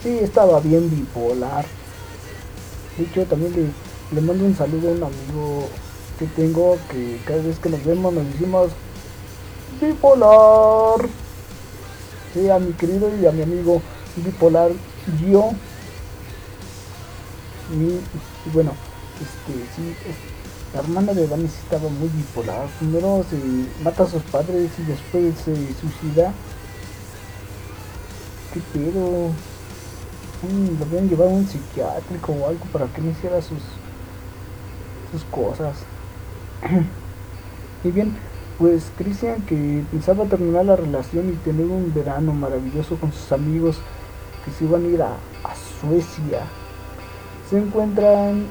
[0.02, 1.66] Sí, estaba bien bipolar.
[2.98, 5.68] De hecho, también le, le mando un saludo a un amigo
[6.18, 8.72] que tengo que cada vez que nos vemos nos decimos
[9.80, 11.08] bipolar.
[12.34, 13.82] Sí, a mi querido y a mi amigo
[14.22, 14.72] bipolar
[15.28, 15.52] yo.
[17.72, 18.72] Y, bueno,
[19.16, 19.96] este, sí,
[20.74, 22.68] la hermana de Dani sí estaba muy bipolar.
[22.80, 23.38] Primero se
[23.84, 26.34] mata a sus padres y después se suicida.
[28.54, 29.32] ¿Qué pedo?
[30.80, 33.60] Lo habían llevado a un psiquiátrico o algo para que no hiciera sus,
[35.12, 35.78] sus cosas.
[37.84, 38.16] y bien,
[38.58, 43.78] pues Cristian que pensaba terminar la relación y tener un verano maravilloso con sus amigos
[44.46, 45.18] que se iban a ir a,
[45.82, 46.42] Suecia,
[47.50, 48.46] se encuentran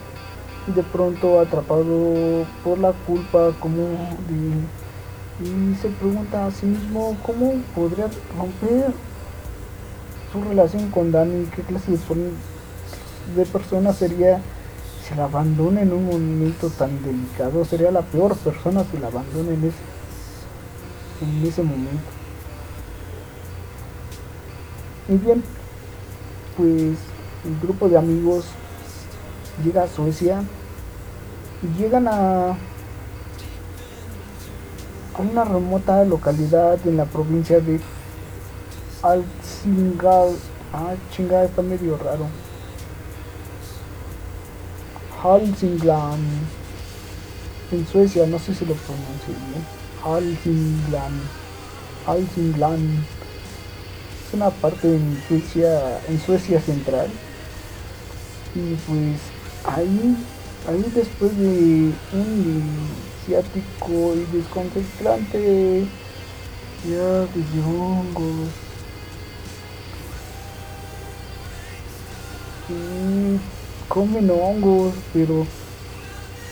[0.67, 3.83] de pronto atrapado por la culpa como
[4.29, 4.61] de,
[5.45, 8.93] y se pregunta a sí mismo cómo podría romper
[10.33, 11.93] su relación con Dani, qué clase
[13.37, 14.41] de, persona sería
[15.03, 19.53] si la abandona en un momento tan delicado, sería la peor persona si la abandona
[19.53, 19.77] en ese,
[21.23, 22.11] en ese momento.
[25.09, 25.43] Y bien,
[26.57, 26.97] pues
[27.45, 28.47] el grupo de amigos
[29.65, 30.43] llega a Suecia
[31.63, 32.57] y llegan a, a
[35.19, 37.81] una remota localidad en la provincia de
[39.03, 40.37] Alzingal.
[40.73, 42.27] Ah, chingada, está medio raro.
[45.25, 46.23] Hälsingland
[47.73, 49.65] en Suecia, no sé si lo pronuncio bien.
[50.05, 51.21] Hälsingland
[52.07, 53.14] es
[54.35, 57.09] una parte en Suecia, en Suecia central.
[58.55, 59.21] Y pues
[59.65, 60.17] ahí,
[60.69, 62.89] ahí después de un
[63.27, 65.87] ciático y desconcentrante
[66.85, 68.49] ya de hongos
[73.89, 75.47] comen hongos, pero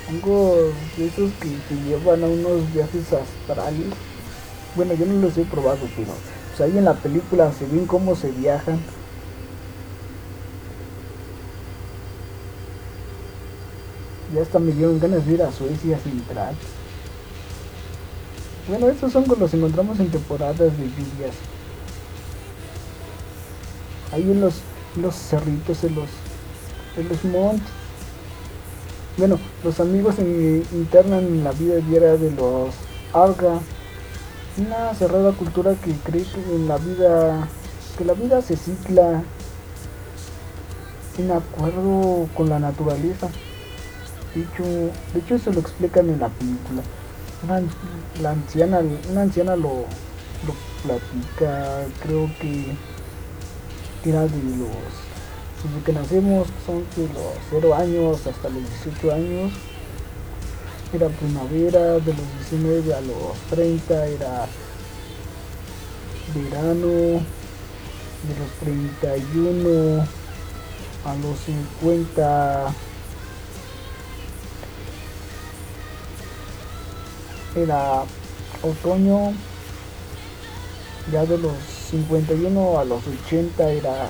[0.08, 3.86] hongos de esos que llevan a unos viajes astrales.
[4.76, 6.12] Bueno, yo no los he probado, pero
[6.56, 8.80] pues ahí en la película se ven cómo se viajan.
[14.34, 16.54] Ya hasta me dieron ganas de ir a Suecia Central.
[18.68, 21.34] Bueno, estos hongos los encontramos en temporadas de lluvias.
[24.12, 24.54] Ahí en los,
[24.96, 26.08] los cerritos, en los
[26.96, 27.68] en los montes.
[29.16, 32.74] Bueno, los amigos se internan en la vida diaria de los
[33.12, 33.60] Arga,
[34.58, 37.48] una cerrada cultura que cree en la vida,
[37.96, 39.22] que la vida se cicla
[41.18, 43.28] en acuerdo con la naturaleza.
[44.34, 46.82] De hecho, de hecho eso lo explican en la película.
[47.44, 48.80] una, anciana,
[49.10, 49.84] una anciana lo,
[50.46, 52.76] lo platica, creo que
[54.04, 54.68] era de los,
[55.62, 59.52] desde que nacemos, son de los 0 años hasta los 18 años,
[60.94, 64.46] era primavera, de los 19 a los 30 era
[66.34, 67.22] verano,
[68.22, 70.06] de los 31
[71.04, 71.38] a los
[71.80, 72.74] 50
[77.56, 78.02] era
[78.62, 79.32] otoño,
[81.10, 81.52] ya de los
[81.90, 84.08] 51 a los 80 era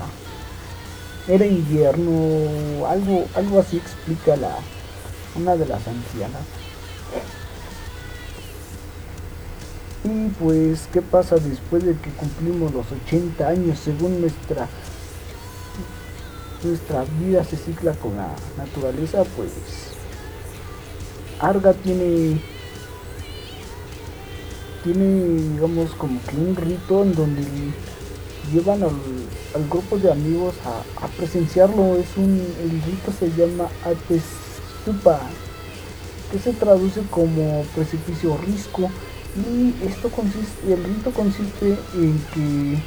[1.29, 4.57] era invierno, algo algo así explica la
[5.35, 6.62] una de las ancianas.
[10.03, 14.67] Y pues, ¿qué pasa después de que cumplimos los 80 años según nuestra
[16.61, 19.23] nuestra vida se cicla con la naturaleza?
[19.37, 19.51] Pues
[21.39, 22.41] Arga tiene
[24.83, 27.45] tiene digamos como que un rito en donde
[28.51, 35.21] llevan al, grupo de amigos a, presenciarlo es un el rito se llama Atestupa
[36.29, 38.89] que se traduce como precipicio risco
[39.35, 42.83] y esto consiste el rito consiste en que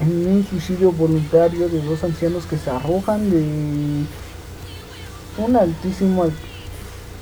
[0.00, 4.04] en un suicidio voluntario de dos ancianos que se arrojan de
[5.38, 6.24] un altísimo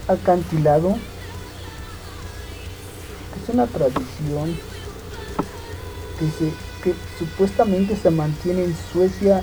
[0.06, 0.96] acantilado
[3.42, 4.56] es una tradición
[6.18, 6.52] que, se,
[6.82, 9.42] que supuestamente se mantiene en Suecia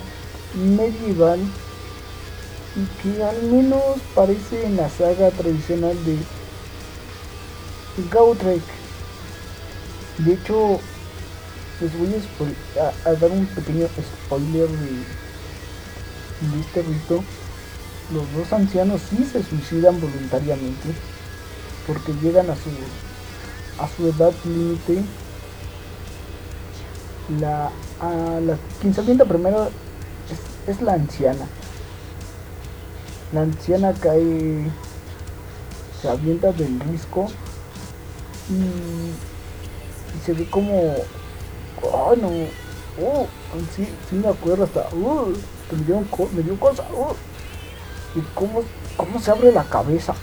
[0.55, 1.39] medieval
[2.75, 3.83] y que al menos
[4.15, 6.17] parece en la saga tradicional de
[8.11, 8.61] Gautrek.
[10.19, 10.79] De hecho,
[11.81, 12.15] les voy
[13.05, 17.23] a, dar un pequeño spoiler de, este rito.
[18.13, 20.89] Los dos ancianos sí se suicidan voluntariamente
[21.87, 22.69] porque llegan a su
[23.81, 25.03] a su edad límite.
[27.39, 29.69] La, a la quien se primero
[30.67, 31.47] es, la anciana.
[33.33, 34.69] La anciana cae,
[36.01, 37.27] se avienta del risco
[38.49, 40.95] y, se ve como,
[41.81, 42.29] oh no,
[43.01, 43.27] oh,
[43.75, 45.33] sí, sí me acuerdo hasta, uh,
[45.71, 47.15] me, dio, me dio cosa, uh,
[48.17, 48.63] y cómo,
[48.97, 50.13] cómo se abre la cabeza,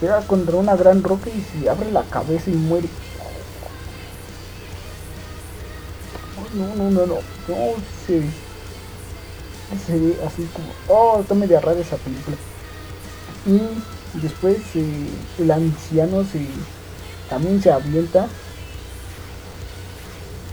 [0.00, 2.88] Llega contra una gran roca y se abre la cabeza y muere.
[6.54, 7.14] No, no, no, no.
[7.48, 7.74] No
[8.06, 8.22] se,
[9.86, 10.68] se ve así como.
[10.88, 12.36] Oh, está media rara esa película.
[13.46, 13.60] Y
[14.14, 15.06] después eh,
[15.38, 16.46] el anciano se
[17.28, 18.28] también se avienta.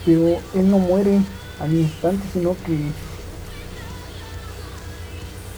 [0.06, 1.20] Pero él no muere
[1.60, 2.92] al instante, sino que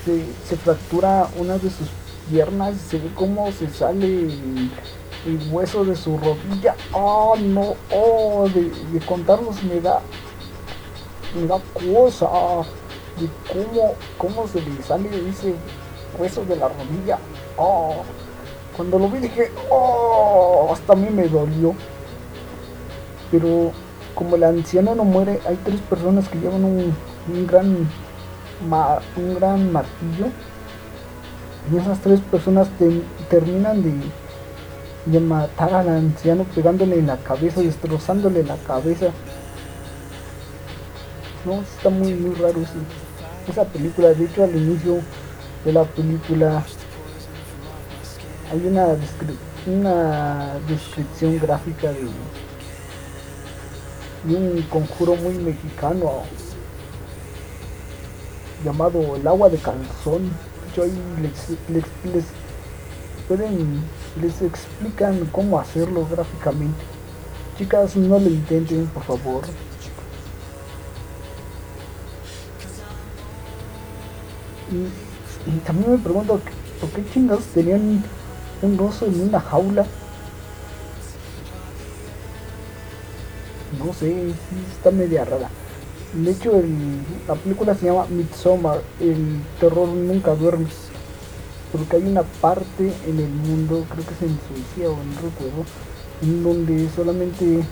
[0.03, 1.87] se, se fractura una de sus
[2.29, 4.69] piernas se ve cómo se sale el,
[5.51, 6.75] hueso de su rodilla.
[6.91, 8.71] Oh, no, oh, de,
[9.05, 10.01] contarlos me da,
[11.35, 12.27] me da cosa
[13.19, 15.53] de cómo, cómo se le sale ese
[16.17, 17.19] hueso de la rodilla.
[17.57, 18.03] Oh,
[18.75, 21.75] cuando lo vi dije, oh, hasta a mí me dolió.
[23.31, 23.71] Pero
[24.15, 26.93] como el anciano no muere, hay tres personas que llevan un,
[27.31, 27.87] un gran,
[29.17, 30.27] un gran martillo
[31.71, 32.67] y esas tres personas
[33.29, 33.81] terminan
[35.05, 39.07] de, matar al anciano pegándole en la cabeza, destrozándole la cabeza.
[41.45, 42.59] No, está muy muy raro
[43.47, 44.09] esa película.
[44.09, 44.99] De hecho al inicio
[45.65, 46.63] de la película
[48.53, 48.95] hay una,
[49.65, 52.05] una descripción gráfica de,
[54.35, 56.21] un conjuro muy mexicano
[58.63, 60.31] llamado el agua de calzón
[60.77, 61.83] les,
[62.13, 62.25] les,
[63.27, 63.81] pueden,
[64.21, 66.81] les explican cómo hacerlo gráficamente.
[67.57, 69.43] Chicas, no lo intenten, por favor.
[74.71, 76.39] Y, también me pregunto,
[76.79, 78.03] ¿por qué chingados tenían
[78.63, 79.85] un oso en una jaula?
[83.83, 84.29] No sé,
[84.75, 85.49] está media rara.
[86.13, 86.51] De hecho,
[87.27, 90.67] la película se llama Midsommar, el terror nunca duerme.
[91.71, 95.65] Porque hay una parte en el mundo, creo que es en Suecia o en recuerdo,
[96.21, 97.63] en donde solamente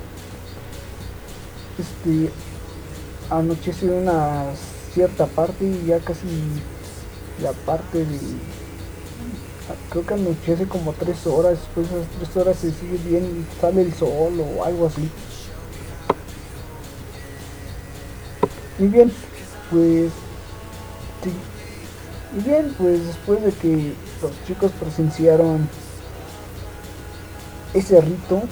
[1.78, 2.32] este
[3.30, 4.46] anochece una
[4.94, 6.28] cierta parte y ya casi
[7.42, 8.20] la parte de
[9.90, 13.82] creo que anochece como tres horas, después de esas tres horas se sigue bien, sale
[13.82, 15.10] el sol o algo así.
[18.80, 19.12] Y bien,
[19.70, 20.12] pues...
[22.34, 25.68] Y bien, pues después de que los chicos presenciaron
[27.74, 28.44] ese rito,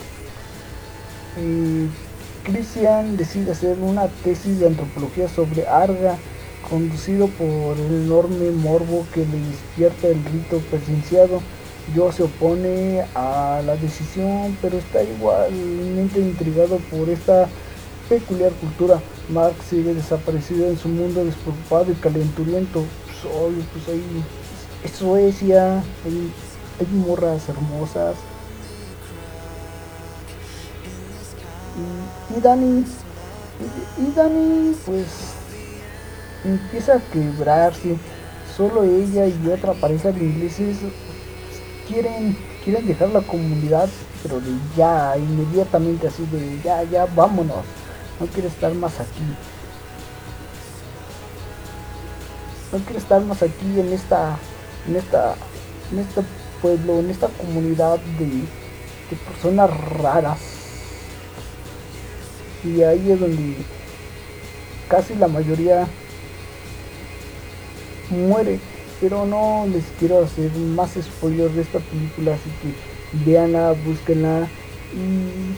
[1.37, 1.87] eh,
[2.43, 6.17] Christian decide hacer una tesis de antropología sobre Arga,
[6.69, 11.41] conducido por el enorme morbo que le despierta el rito presenciado.
[11.95, 17.49] Yo se opone a la decisión, pero está igualmente intrigado por esta
[18.07, 19.01] peculiar cultura.
[19.29, 22.83] Mark sigue desaparecido en su mundo despreocupado y calenturiento.
[23.21, 24.23] Pues, pues ahí
[24.83, 26.31] es Suecia, hay,
[26.79, 28.15] hay morras hermosas.
[32.35, 32.85] Y, Dani,
[33.97, 35.38] y, Dani, pues
[36.43, 37.97] empieza a quebrarse.
[38.55, 40.77] Solo ella y otra pareja de ingleses
[41.87, 43.89] quieren, quieren dejar la comunidad,
[44.21, 47.65] pero de ya, inmediatamente así de ya, ya, vámonos.
[48.19, 49.23] No quiere estar más aquí.
[52.71, 54.37] No quiere estar más aquí en esta
[54.87, 55.35] en esta
[55.91, 56.21] en este
[56.61, 58.43] pueblo, en esta comunidad de,
[59.17, 59.69] personas
[59.99, 60.39] raras.
[62.63, 63.55] Y ahí es donde
[64.87, 65.87] casi la mayoría
[68.11, 68.59] muere.
[69.01, 74.47] Pero no les quiero hacer más spoilers de esta película, así que veanla, búsquenla
[74.93, 75.55] y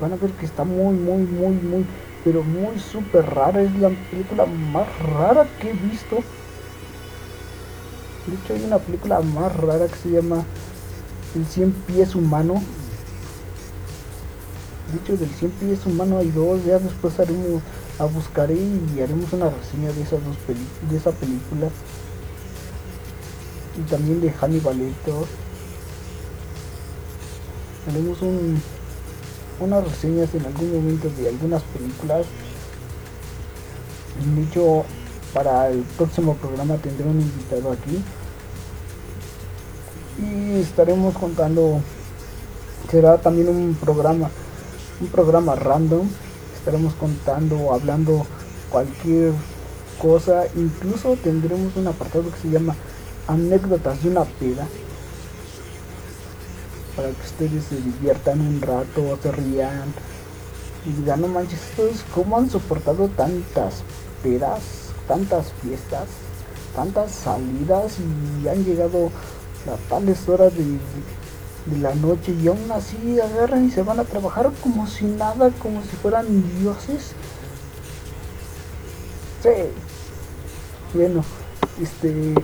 [0.00, 1.86] van a ver que está muy, muy, muy, muy,
[2.24, 3.62] pero muy súper rara.
[3.62, 6.16] Es la película más rara que he visto.
[8.26, 10.44] De hecho hay una película más rara que se llama
[11.34, 12.62] El 100 pies humano.
[14.92, 17.62] De hecho del 100 pies humano hay dos, ya después haremos,
[18.04, 20.36] buscaré y haremos una reseña de esas dos
[20.90, 21.68] de esa película.
[23.78, 25.14] Y también de Hannibal Lecter.
[27.88, 28.60] Haremos un,
[29.60, 32.26] unas reseñas en algún momento de algunas películas.
[34.34, 34.84] De hecho,
[35.32, 38.02] para el próximo programa tendré un invitado aquí
[40.18, 41.80] y estaremos contando
[42.90, 44.28] será también un programa
[45.00, 46.06] un programa random
[46.62, 48.24] estaremos contando hablando
[48.70, 49.32] cualquier
[50.00, 50.44] cosa.
[50.54, 52.76] Incluso tendremos un apartado que se llama
[53.26, 54.68] anécdotas de una peda.
[56.94, 59.92] Para que ustedes se diviertan un rato se rían.
[60.86, 61.60] Y digan no manches
[62.14, 63.82] cómo han soportado tantas
[64.22, 66.06] pedas tantas fiestas,
[66.74, 69.10] tantas salidas y han llegado
[69.66, 70.78] a tales horas de,
[71.80, 75.80] la noche y aún así agarran y se van a trabajar como si nada, como
[75.82, 76.26] si fueran
[76.58, 77.12] dioses.
[79.42, 79.50] Sí.
[80.94, 81.24] Bueno,
[81.80, 82.34] este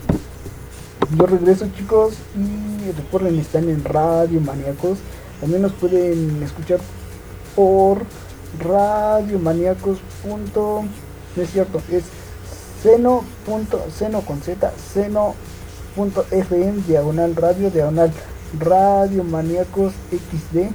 [1.17, 4.99] yo regreso chicos y recuerden están en Radio Maníacos.
[5.41, 6.81] También nos pueden escuchar
[7.55, 8.03] por
[8.59, 9.99] Radio Maníacos.
[10.27, 12.05] No es cierto, es
[12.83, 18.13] seno, punto, seno con z, seno.fm, diagonal radio, diagonal
[18.59, 20.71] radio maníacos xd,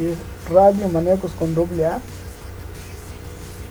[0.00, 0.18] es
[0.50, 2.00] radio maníacos con doble A.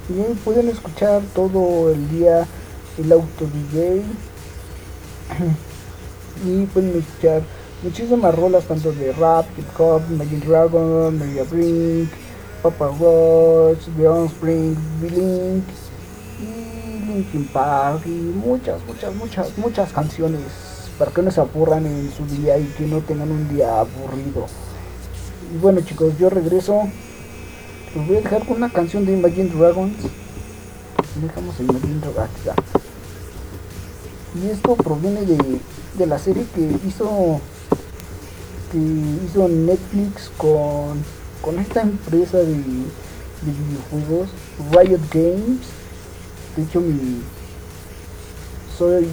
[0.09, 2.47] Y pueden escuchar todo el día
[2.97, 4.03] el auto DJ.
[6.45, 7.41] y pueden escuchar
[7.83, 12.09] muchísimas rolas tanto de rap, hip hop, Imagine Dragon, Maria Brink,
[12.61, 15.63] Papa Roach, The Spring, Blink
[17.13, 20.41] Linkin Park y muchas, muchas, muchas, muchas canciones
[20.97, 24.45] para que no se aburran en su día y que no tengan un día aburrido.
[25.53, 26.83] Y bueno chicos, yo regreso.
[27.95, 29.95] Los voy a dejar con una canción de Imagine Dragons.
[31.21, 32.29] Dejamos Imagine Dragons.
[34.41, 37.39] Y esto proviene de, la serie que hizo
[38.71, 41.03] que hizo Netflix con,
[41.41, 44.29] con esta empresa de, de videojuegos,
[44.71, 45.83] Riot Games
[46.55, 47.21] de hecho, mi,
[48.77, 49.07] soy,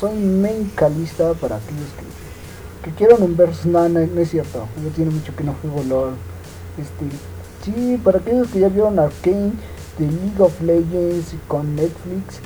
[0.00, 1.90] soy main calista para aquellos
[2.82, 3.66] que, que quieran un versus.
[3.66, 4.66] No, no, es cierto.
[4.82, 6.14] Yo tiene mucho que no juego LOL.
[6.78, 7.16] Este,
[7.62, 9.52] sí, para aquellos que ya vieron Arcane
[9.98, 12.40] de League of Legends con Netflix,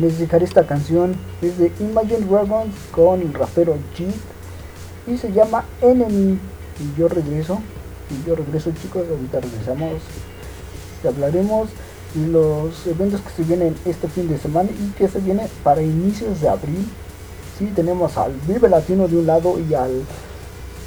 [0.00, 1.16] les dejaré esta canción.
[1.42, 4.06] Es de Imagine Dragons con el rapero G.
[5.06, 6.38] Y se llama Enemy.
[6.80, 7.60] Y yo regreso.
[8.10, 9.04] Y yo regreso, chicos.
[9.10, 10.00] Ahorita regresamos.
[11.04, 11.68] Y hablaremos
[12.14, 16.40] los eventos que se vienen este fin de semana y que se viene para inicios
[16.40, 16.86] de abril.
[17.58, 20.02] si tenemos al Vive Latino de un lado y al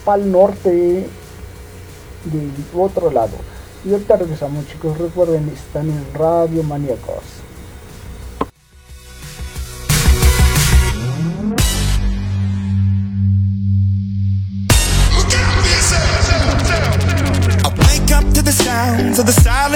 [0.03, 1.07] Pal Norte
[2.25, 3.37] del otro lado.
[3.85, 7.44] Y ahorita regresamos chicos, recuerden, están en Radio Maníacos.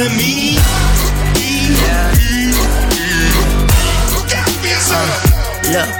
[0.00, 0.56] Enemy.
[4.62, 5.70] Yourself.
[5.72, 5.99] Look,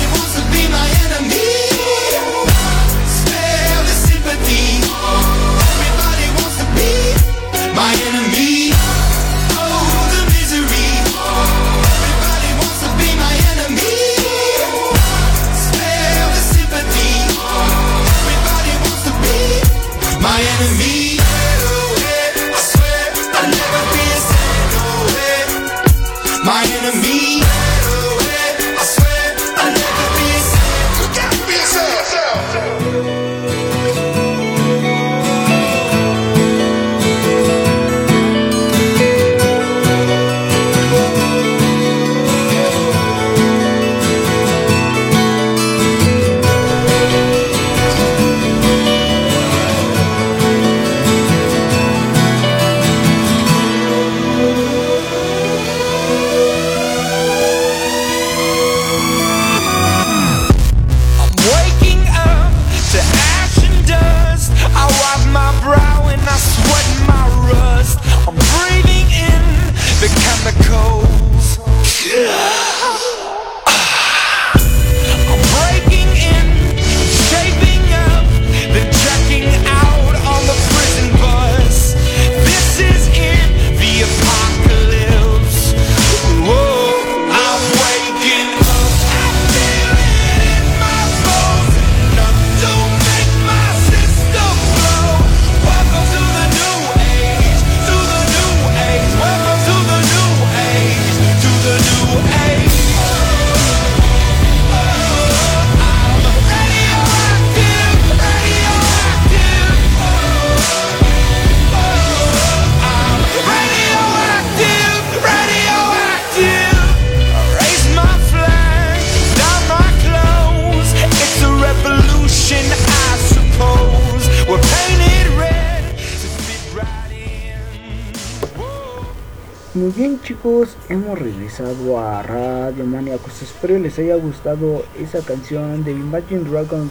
[130.31, 133.41] chicos, hemos regresado a Radio Maniacos.
[133.41, 136.89] Espero les haya gustado esa canción de Imagine Dragons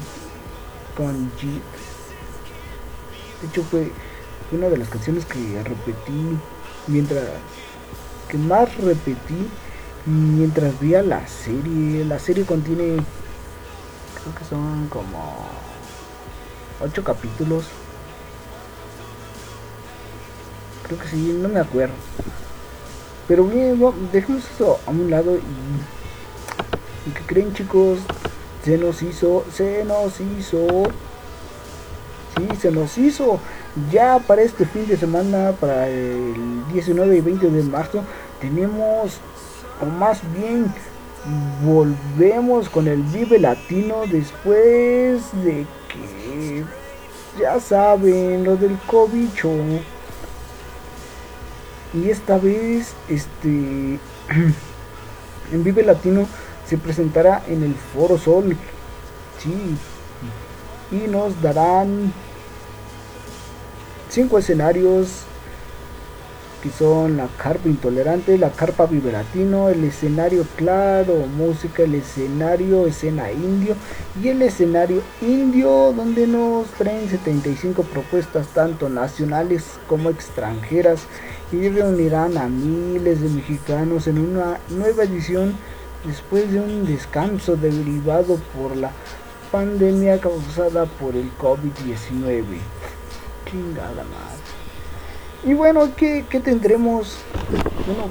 [0.95, 1.63] con Jeep.
[3.41, 3.93] De hecho fue
[4.53, 6.37] una de las canciones que repetí
[6.87, 7.25] mientras
[8.29, 9.49] que más repetí
[10.05, 12.05] mientras veía la serie.
[12.05, 12.97] La serie contiene
[14.21, 15.47] creo que son como
[16.83, 17.65] 8 capítulos.
[20.87, 21.95] Creo que sí, no me acuerdo.
[23.31, 28.01] Pero bien, va- dejemos eso a un lado y, y que creen chicos,
[28.65, 30.67] se nos hizo, se nos hizo,
[32.37, 33.39] sí, se nos hizo.
[33.93, 36.35] Ya para este fin de semana, para el
[36.73, 38.03] 19 y 20 de marzo,
[38.41, 39.19] tenemos,
[39.81, 40.67] o más bien,
[41.65, 46.65] volvemos con el Vive Latino después de que
[47.41, 49.29] ya saben lo del COVID
[51.95, 53.49] y esta vez este
[55.53, 56.27] en Vive Latino
[56.67, 58.57] se presentará en el Foro Sol.
[59.43, 59.77] Sí.
[60.93, 62.13] Y nos darán
[64.09, 65.25] cinco escenarios
[66.63, 73.33] que son la carpa intolerante, la carpa viveratino, el escenario claro, música, el escenario escena
[73.33, 73.75] indio
[74.23, 81.01] y el escenario indio donde nos traen 75 propuestas tanto nacionales como extranjeras
[81.53, 85.57] y reunirán a miles de mexicanos en una nueva edición
[86.05, 88.91] después de un descanso derivado por la
[89.51, 92.45] pandemia causada por el COVID-19.
[93.51, 94.41] Chingada madre.
[95.45, 97.17] Y bueno, ¿qué, qué tendremos?
[97.87, 98.05] Bueno,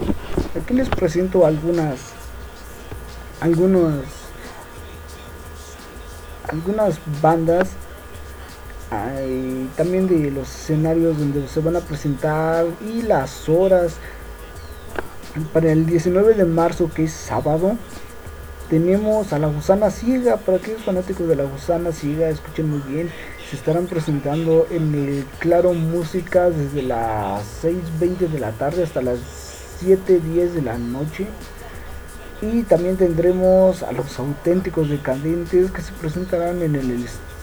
[0.61, 1.99] aquí les presento algunas,
[3.39, 4.03] algunos,
[6.47, 7.69] algunas bandas,
[9.75, 13.95] también de los escenarios donde se van a presentar y las horas.
[15.53, 17.77] Para el 19 de marzo, que es sábado,
[18.69, 20.37] tenemos a la gusana ciega.
[20.37, 23.09] Para aquellos fanáticos de la gusana ciega, escuchen muy bien
[23.49, 29.17] se estarán presentando en el Claro Música desde las 6.20 de la tarde hasta las
[29.81, 31.25] 7.10 de la noche.
[32.43, 36.91] Y también tendremos a los auténticos decadentes que se presentarán en el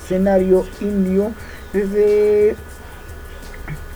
[0.07, 1.33] escenario indio
[1.73, 2.55] desde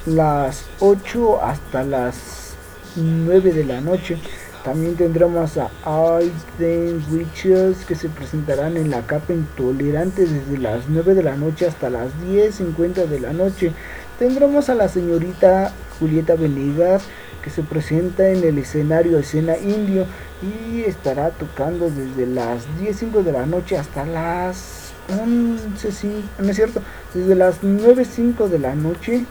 [0.06, 2.54] las 8 hasta las
[2.96, 4.18] 9 de la noche.
[4.64, 11.14] También tendremos a Aiden Witches que se presentarán en la capa intolerante desde las 9
[11.14, 13.72] de la noche hasta las 10.50 de la noche.
[14.18, 17.04] Tendremos a la señorita Julieta Venegas
[17.42, 20.04] que se presenta en el escenario escena indio
[20.42, 24.79] y estará tocando desde las 10.05 de la noche hasta las
[25.10, 26.82] 11.05, no es cierto,
[27.14, 29.24] desde las 9.05 de la noche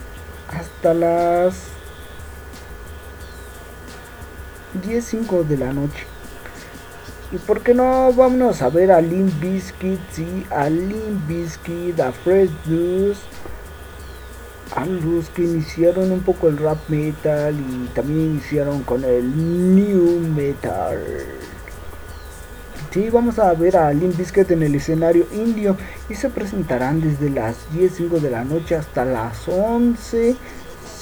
[0.48, 1.54] hasta las
[4.86, 6.06] 10.05 de la noche.
[7.32, 8.12] ¿Y por qué no?
[8.12, 13.20] Vámonos a ver a Limp Bizkit, sí, a Limp Bizkit, a Fresh Juice,
[14.74, 20.20] a los que iniciaron un poco el rap metal y también iniciaron con el new
[20.34, 21.39] metal.
[22.92, 25.76] Sí, vamos a ver a Limp Bizkit en el escenario indio
[26.08, 30.36] y se presentarán desde las 10.05 de la noche hasta las 11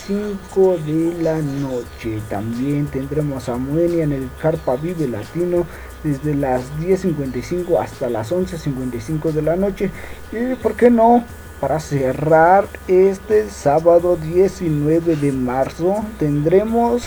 [0.08, 2.20] 5 de la noche.
[2.30, 5.66] También tendremos a Moenia en el Carpa Vive Latino
[6.02, 9.90] desde las 10.55 hasta las 11.55 de la noche.
[10.32, 11.24] Y por qué no,
[11.60, 17.04] para cerrar este sábado 19 de marzo tendremos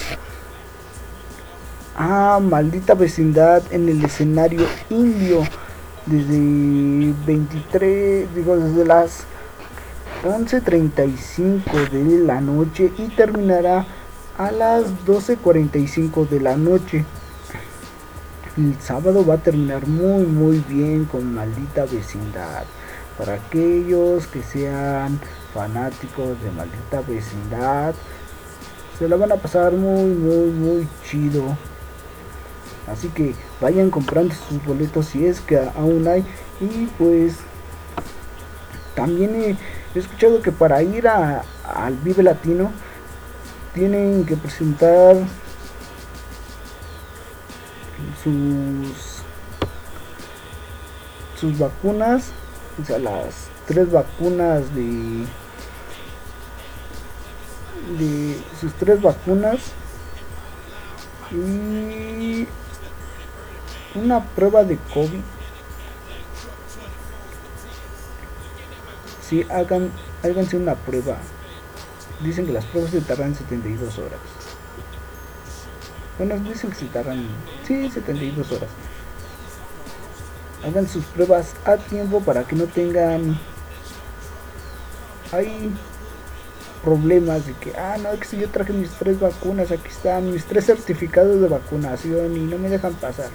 [2.03, 5.43] a Maldita Vecindad en el escenario indio
[6.07, 9.23] desde 23, digo, desde las
[10.23, 13.85] 11.35 de la noche y terminará
[14.35, 17.05] a las 12.45 de la noche.
[18.57, 22.63] El sábado va a terminar muy muy bien con maldita vecindad.
[23.15, 25.19] Para aquellos que sean
[25.53, 27.93] fanáticos de maldita vecindad,
[28.97, 31.55] se la van a pasar muy muy muy chido.
[32.87, 36.25] Así que vayan comprando sus boletos si es que aún hay.
[36.59, 37.37] Y pues
[38.95, 39.57] también
[39.93, 42.71] He escuchado que para ir a, al Vive Latino
[43.73, 45.17] tienen que presentar
[48.23, 49.21] sus
[51.37, 52.31] sus vacunas,
[52.81, 55.25] o sea, las tres vacunas de
[57.97, 59.59] de sus tres vacunas
[61.31, 62.20] y
[63.95, 65.21] una prueba de COVID
[69.31, 69.91] si hagan,
[70.23, 71.15] háganse una prueba.
[72.21, 74.19] Dicen que las pruebas se tardan 72 horas.
[76.17, 77.25] Bueno, dicen que se tardan,
[77.65, 78.69] sí, 72 horas.
[80.65, 83.39] Hagan sus pruebas a tiempo para que no tengan
[85.31, 85.71] hay
[86.83, 90.31] problemas de que, ah, no, es que si yo traje mis tres vacunas, aquí están
[90.31, 93.29] mis tres certificados de vacunación y no me dejan pasar.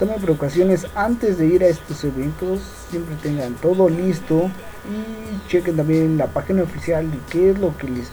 [0.00, 4.50] Tomen precauciones antes de ir a estos eventos, siempre tengan todo listo
[4.88, 8.10] y chequen también la página oficial de qué es lo que les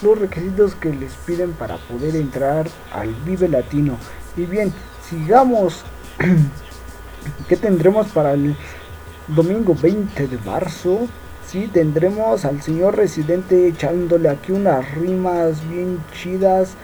[0.00, 3.96] los requisitos que les piden para poder entrar al Vive Latino.
[4.36, 4.72] Y bien,
[5.10, 5.82] sigamos.
[7.48, 8.56] ¿Qué tendremos para el
[9.26, 11.08] domingo 20 de marzo?
[11.48, 16.76] Sí, tendremos al señor residente echándole aquí unas rimas bien chidas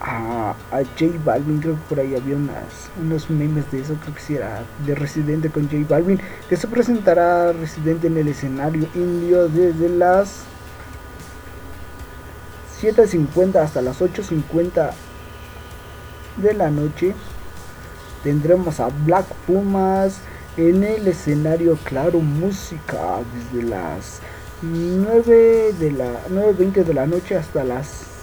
[0.00, 4.14] a, a J Balvin, creo que por ahí había unas, unos memes de eso, creo
[4.14, 8.88] que sí era de Residente con J Balvin, que se presentará Residente en el escenario
[8.94, 10.44] indio desde las
[12.80, 14.90] 7.50 hasta las 8.50
[16.36, 17.14] de la noche.
[18.22, 20.18] Tendremos a Black Pumas
[20.56, 23.20] en el escenario Claro Música
[23.52, 24.20] desde las
[24.62, 28.15] 9 de la 9.20 de la noche hasta las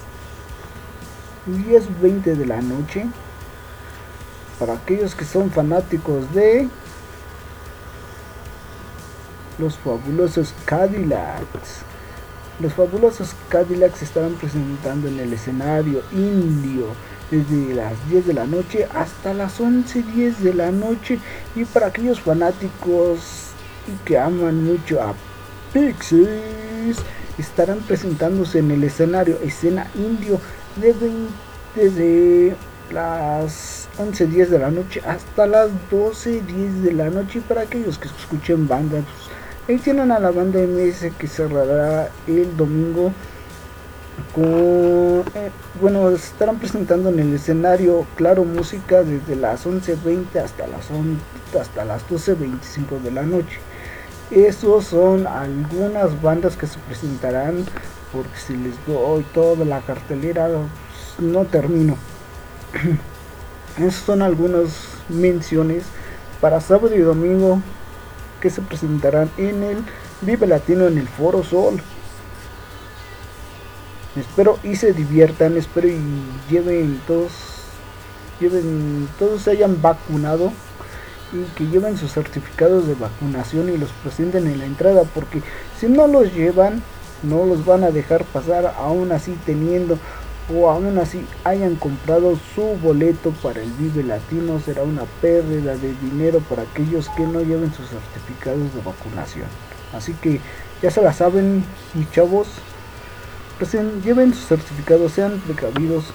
[1.47, 3.05] 10.20 de la noche.
[4.59, 6.69] Para aquellos que son fanáticos de
[9.57, 11.83] los fabulosos Cadillacs.
[12.59, 16.87] Los fabulosos Cadillacs estarán presentando en el escenario indio
[17.31, 21.19] desde las 10 de la noche hasta las 11.10 de la noche.
[21.55, 23.47] Y para aquellos fanáticos
[24.05, 25.13] que aman mucho a
[25.73, 26.97] Pixies,
[27.37, 30.39] estarán presentándose en el escenario escena indio
[30.75, 31.31] de 20
[31.75, 32.55] desde
[32.91, 37.41] las 11.10 de la noche hasta las 12.10 de la noche.
[37.47, 39.29] Para aquellos que escuchen bandas, pues,
[39.67, 43.11] ahí tienen a la banda MS que cerrará el domingo
[44.35, 45.49] con eh,
[45.81, 51.19] bueno estarán presentando en el escenario claro música desde las 11.20 hasta las 11,
[51.59, 53.57] hasta las 12.25 de la noche
[54.29, 57.65] esos son algunas bandas que se presentarán
[58.13, 61.97] porque si les doy toda la cartelera pues, no termino.
[63.77, 64.69] Esas son algunas
[65.09, 65.83] menciones
[66.39, 67.59] para sábado y domingo
[68.39, 69.77] que se presentarán en el
[70.21, 71.81] Vive Latino en el Foro Sol.
[74.15, 75.99] Espero y se diviertan, espero y
[76.49, 77.31] lleven todos,
[78.39, 80.53] lleven, todos se hayan vacunado
[81.33, 85.41] y que lleven sus certificados de vacunación y los presenten en la entrada, porque
[85.79, 86.83] si no los llevan,
[87.23, 89.97] no los van a dejar pasar, aún así teniendo
[90.53, 95.93] o aún así hayan comprado su boleto para el Vive Latino, será una pérdida de
[95.95, 99.47] dinero para aquellos que no lleven sus certificados de vacunación.
[99.93, 100.41] Así que
[100.81, 101.63] ya se la saben,
[101.93, 102.47] mis chavos,
[104.03, 106.05] lleven sus certificados, sean precavidos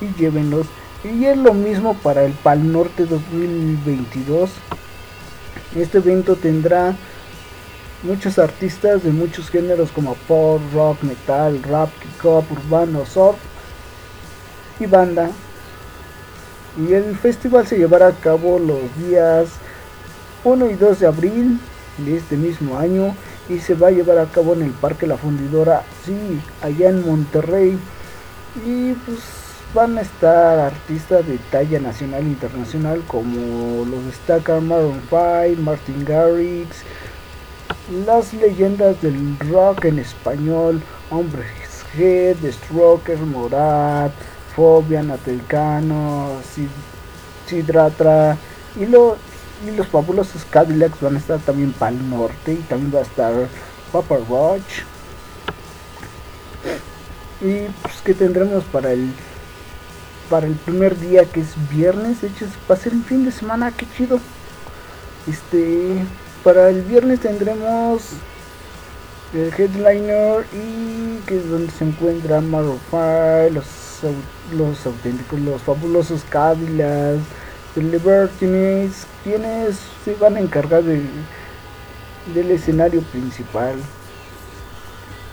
[0.00, 0.66] y llévenlos.
[1.04, 4.50] Y es lo mismo para el Pal Norte 2022.
[5.76, 6.96] Este evento tendrá
[8.04, 13.38] muchos artistas de muchos géneros como pop, rock, metal, rap, hip-hop, urbano, surf
[14.78, 15.30] y banda.
[16.76, 19.48] Y el festival se llevará a cabo los días
[20.44, 21.60] 1 y 2 de abril
[21.98, 23.14] de este mismo año
[23.48, 27.06] y se va a llevar a cabo en el Parque La Fundidora, sí, allá en
[27.06, 27.78] Monterrey.
[28.66, 29.20] Y pues
[29.74, 36.04] van a estar artistas de talla nacional e internacional como los destacan Maroon 5, Martin
[36.04, 36.84] Garrix,
[37.90, 40.80] las leyendas del rock en español,
[41.10, 41.46] Hombres
[41.96, 44.12] G, The Strokers, Morat,
[44.54, 46.30] Fobia, Natelcano,
[47.46, 48.36] Sidratra
[48.76, 49.16] y lo
[49.66, 53.02] y los fabulosos Cadillacs van a estar también para el norte y también va a
[53.02, 53.32] estar
[53.92, 54.82] Papa Roach.
[57.40, 59.12] Y pues que tendremos para el
[60.28, 63.30] para el primer día que es viernes, de hecho va a ser el fin de
[63.30, 64.18] semana, que chido.
[65.26, 66.04] Este
[66.44, 68.02] para el viernes tendremos
[69.32, 72.78] el headliner y que es donde se encuentra Maroon
[73.52, 73.64] los
[74.52, 77.22] los auténticos, los fabulosos Cadillacs
[77.74, 83.74] The Libertines, quienes se van a encargar del escenario principal.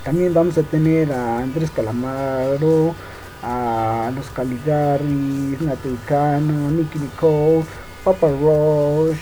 [0.03, 2.95] También vamos a tener a Andrés Calamaro,
[3.43, 7.63] a los Caligaris, Natelcano, Nicky Nicole,
[8.03, 9.19] Papa Roche,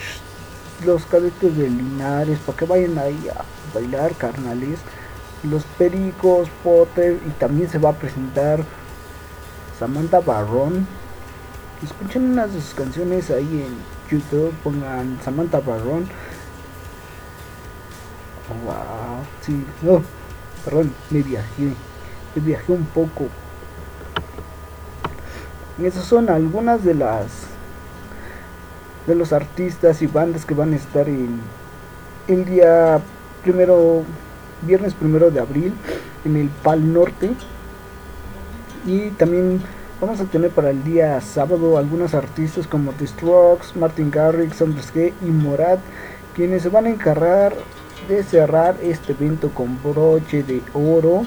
[0.85, 4.79] los cadetes de Linares, para que vayan ahí a bailar carnales.
[5.43, 8.65] Los Pericos, Potter y también se va a presentar
[9.79, 10.85] Samantha Barrón
[11.83, 16.07] escuchen unas de sus canciones ahí en YouTube, pongan Samantha Barron.
[18.65, 20.01] wow, sí, no,
[20.65, 21.73] perdón, me viajé,
[22.35, 23.27] me viajé un poco.
[25.81, 27.27] Esas son algunas de las
[29.09, 31.41] de los artistas y bandas que van a estar en
[32.27, 33.01] el día
[33.43, 34.03] primero,
[34.61, 35.73] viernes primero de abril
[36.23, 37.31] en el Pal Norte
[38.85, 39.61] y también
[40.01, 44.93] Vamos a tener para el día sábado algunos artistas como The Strokes, Martin Garrix, Hombres
[44.95, 45.79] G y Morat,
[46.33, 47.53] quienes se van a encargar
[48.07, 51.23] de cerrar este evento con broche de oro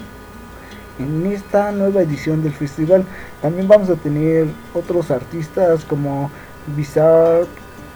[0.97, 3.05] en esta nueva edición del festival.
[3.43, 6.31] También vamos a tener otros artistas como
[6.75, 7.45] Bizarre,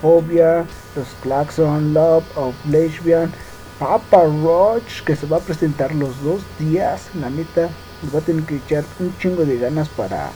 [0.01, 3.31] Phobia, Los Claxon, Love of Lesbian,
[3.79, 7.01] Papa Roach, que se va a presentar los dos días.
[7.19, 7.69] La neta,
[8.13, 10.29] va a tener que echar un chingo de ganas para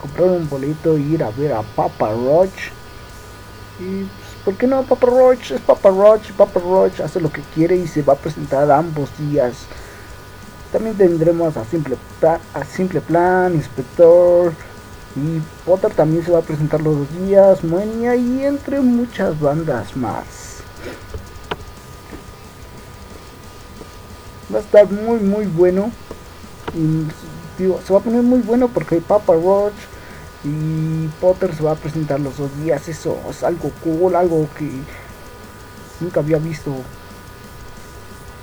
[0.00, 2.70] comprar un boleto e ir a ver a Papa Roach.
[3.80, 4.82] Y pues, ¿por qué no?
[4.82, 6.30] Papa Roach es Papa Roach.
[6.32, 9.54] Papa Roach hace lo que quiere y se va a presentar ambos días.
[10.72, 14.52] También tendremos a Simple, Pla- a Simple Plan, Inspector.
[15.14, 17.62] Y Potter también se va a presentar los dos días.
[17.64, 20.24] Moenia y entre muchas bandas más.
[24.52, 25.90] Va a estar muy muy bueno.
[26.74, 27.06] Y
[27.58, 29.74] se va a poner muy bueno porque Papa Roach
[30.44, 32.88] y Potter se va a presentar los dos días.
[32.88, 34.70] Eso es algo cool, algo que
[36.00, 36.74] nunca había visto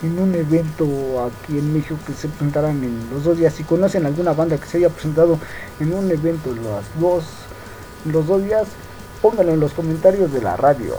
[0.02, 0.86] en un evento
[1.26, 3.54] aquí en México que se presentaran en los dos días.
[3.54, 5.38] Si conocen alguna banda que se haya presentado
[5.80, 7.26] en un evento los dos,
[8.06, 8.68] los dos días,
[9.22, 10.95] pónganlo en los comentarios de la radio.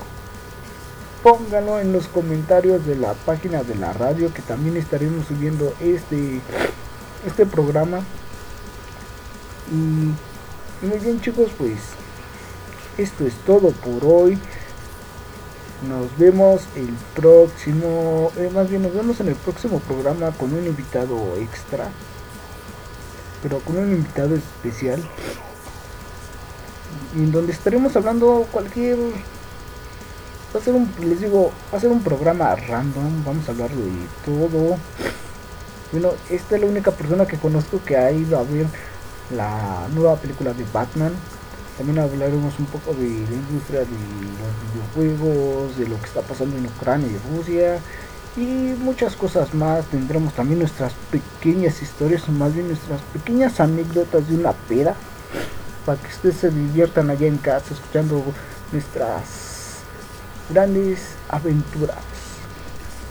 [1.22, 6.40] Pónganlo en los comentarios de la página de la radio que también estaremos subiendo este
[7.26, 8.00] este programa.
[9.70, 11.78] Y, muy bien chicos, pues
[12.98, 14.38] esto es todo por hoy.
[15.88, 20.66] Nos vemos el próximo, eh, más bien nos vemos en el próximo programa con un
[20.66, 21.88] invitado extra,
[23.42, 25.02] pero con un invitado especial,
[27.16, 28.98] en donde estaremos hablando cualquier,
[30.54, 33.70] va a ser un, les digo, va a ser un programa random, vamos a hablar
[33.70, 33.90] de
[34.26, 34.76] todo.
[35.92, 38.66] Bueno, esta es la única persona que conozco que ha ido a ver
[39.34, 41.12] la nueva película de Batman.
[41.80, 46.58] También hablaremos un poco de la industria de los videojuegos, de lo que está pasando
[46.58, 47.78] en Ucrania y Rusia
[48.36, 49.86] y muchas cosas más.
[49.86, 54.94] Tendremos también nuestras pequeñas historias, o más bien nuestras pequeñas anécdotas de una pera,
[55.86, 58.24] para que ustedes se diviertan allá en casa escuchando
[58.72, 59.78] nuestras
[60.50, 61.96] grandes aventuras.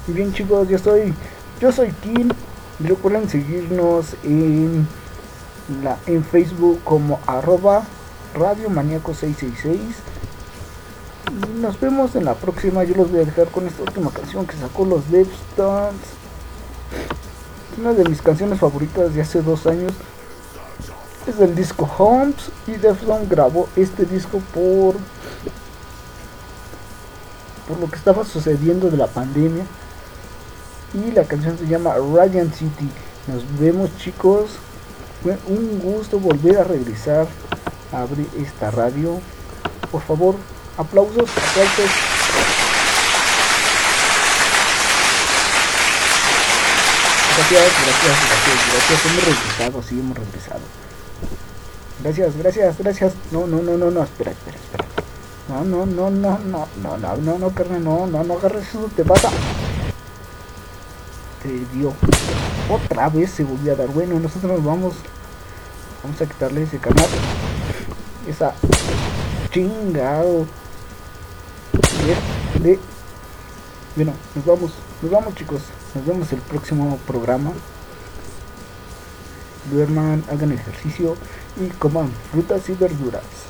[0.07, 1.15] Y bien chicos, yo soy,
[1.59, 2.29] yo soy Kim.
[2.79, 4.87] Recuerden seguirnos en
[5.83, 7.83] la en Facebook como arroba
[8.33, 9.79] Radio Maníaco 666.
[11.31, 12.83] Y nos vemos en la próxima.
[12.83, 15.99] Yo los voy a dejar con esta última canción que sacó los Devstones.
[17.79, 19.93] Una de mis canciones favoritas de hace dos años.
[21.27, 22.51] Es del disco Homes.
[22.67, 24.95] Y Deftones grabó este disco por.
[27.67, 29.65] Por lo que estaba sucediendo de la pandemia.
[30.93, 32.89] Y la canción se llama Radiant City.
[33.27, 34.51] Nos vemos chicos.
[35.47, 37.27] Un gusto volver a regresar
[37.91, 39.19] a abrir esta radio.
[39.91, 40.35] Por favor,
[40.77, 41.89] aplausos, aplausos.
[47.37, 49.05] Gracias, gracias, gracias, gracias.
[49.05, 50.59] Hemos regresado, sí, hemos regresado.
[52.01, 53.13] Gracias, gracias, gracias.
[53.31, 54.85] No, no, no, no, no, espera, espera, espera.
[55.47, 58.89] No, no, no, no, no, no, no, no, no, carnal, no, no, no agarres eso,
[58.95, 59.29] te vas a...
[61.41, 61.93] Te dio.
[62.69, 63.87] Otra vez se volvió a dar.
[63.87, 64.93] Bueno, nosotros nos vamos.
[66.03, 67.07] Vamos a quitarle ese canal.
[68.27, 68.53] Esa
[69.51, 70.45] chingado.
[72.61, 72.79] De,
[73.95, 74.71] Bueno, nos vamos.
[75.01, 75.61] Nos vamos chicos.
[75.95, 77.51] Nos vemos el próximo programa.
[79.71, 81.15] Duerman, hagan ejercicio
[81.59, 83.48] y coman frutas y verduras.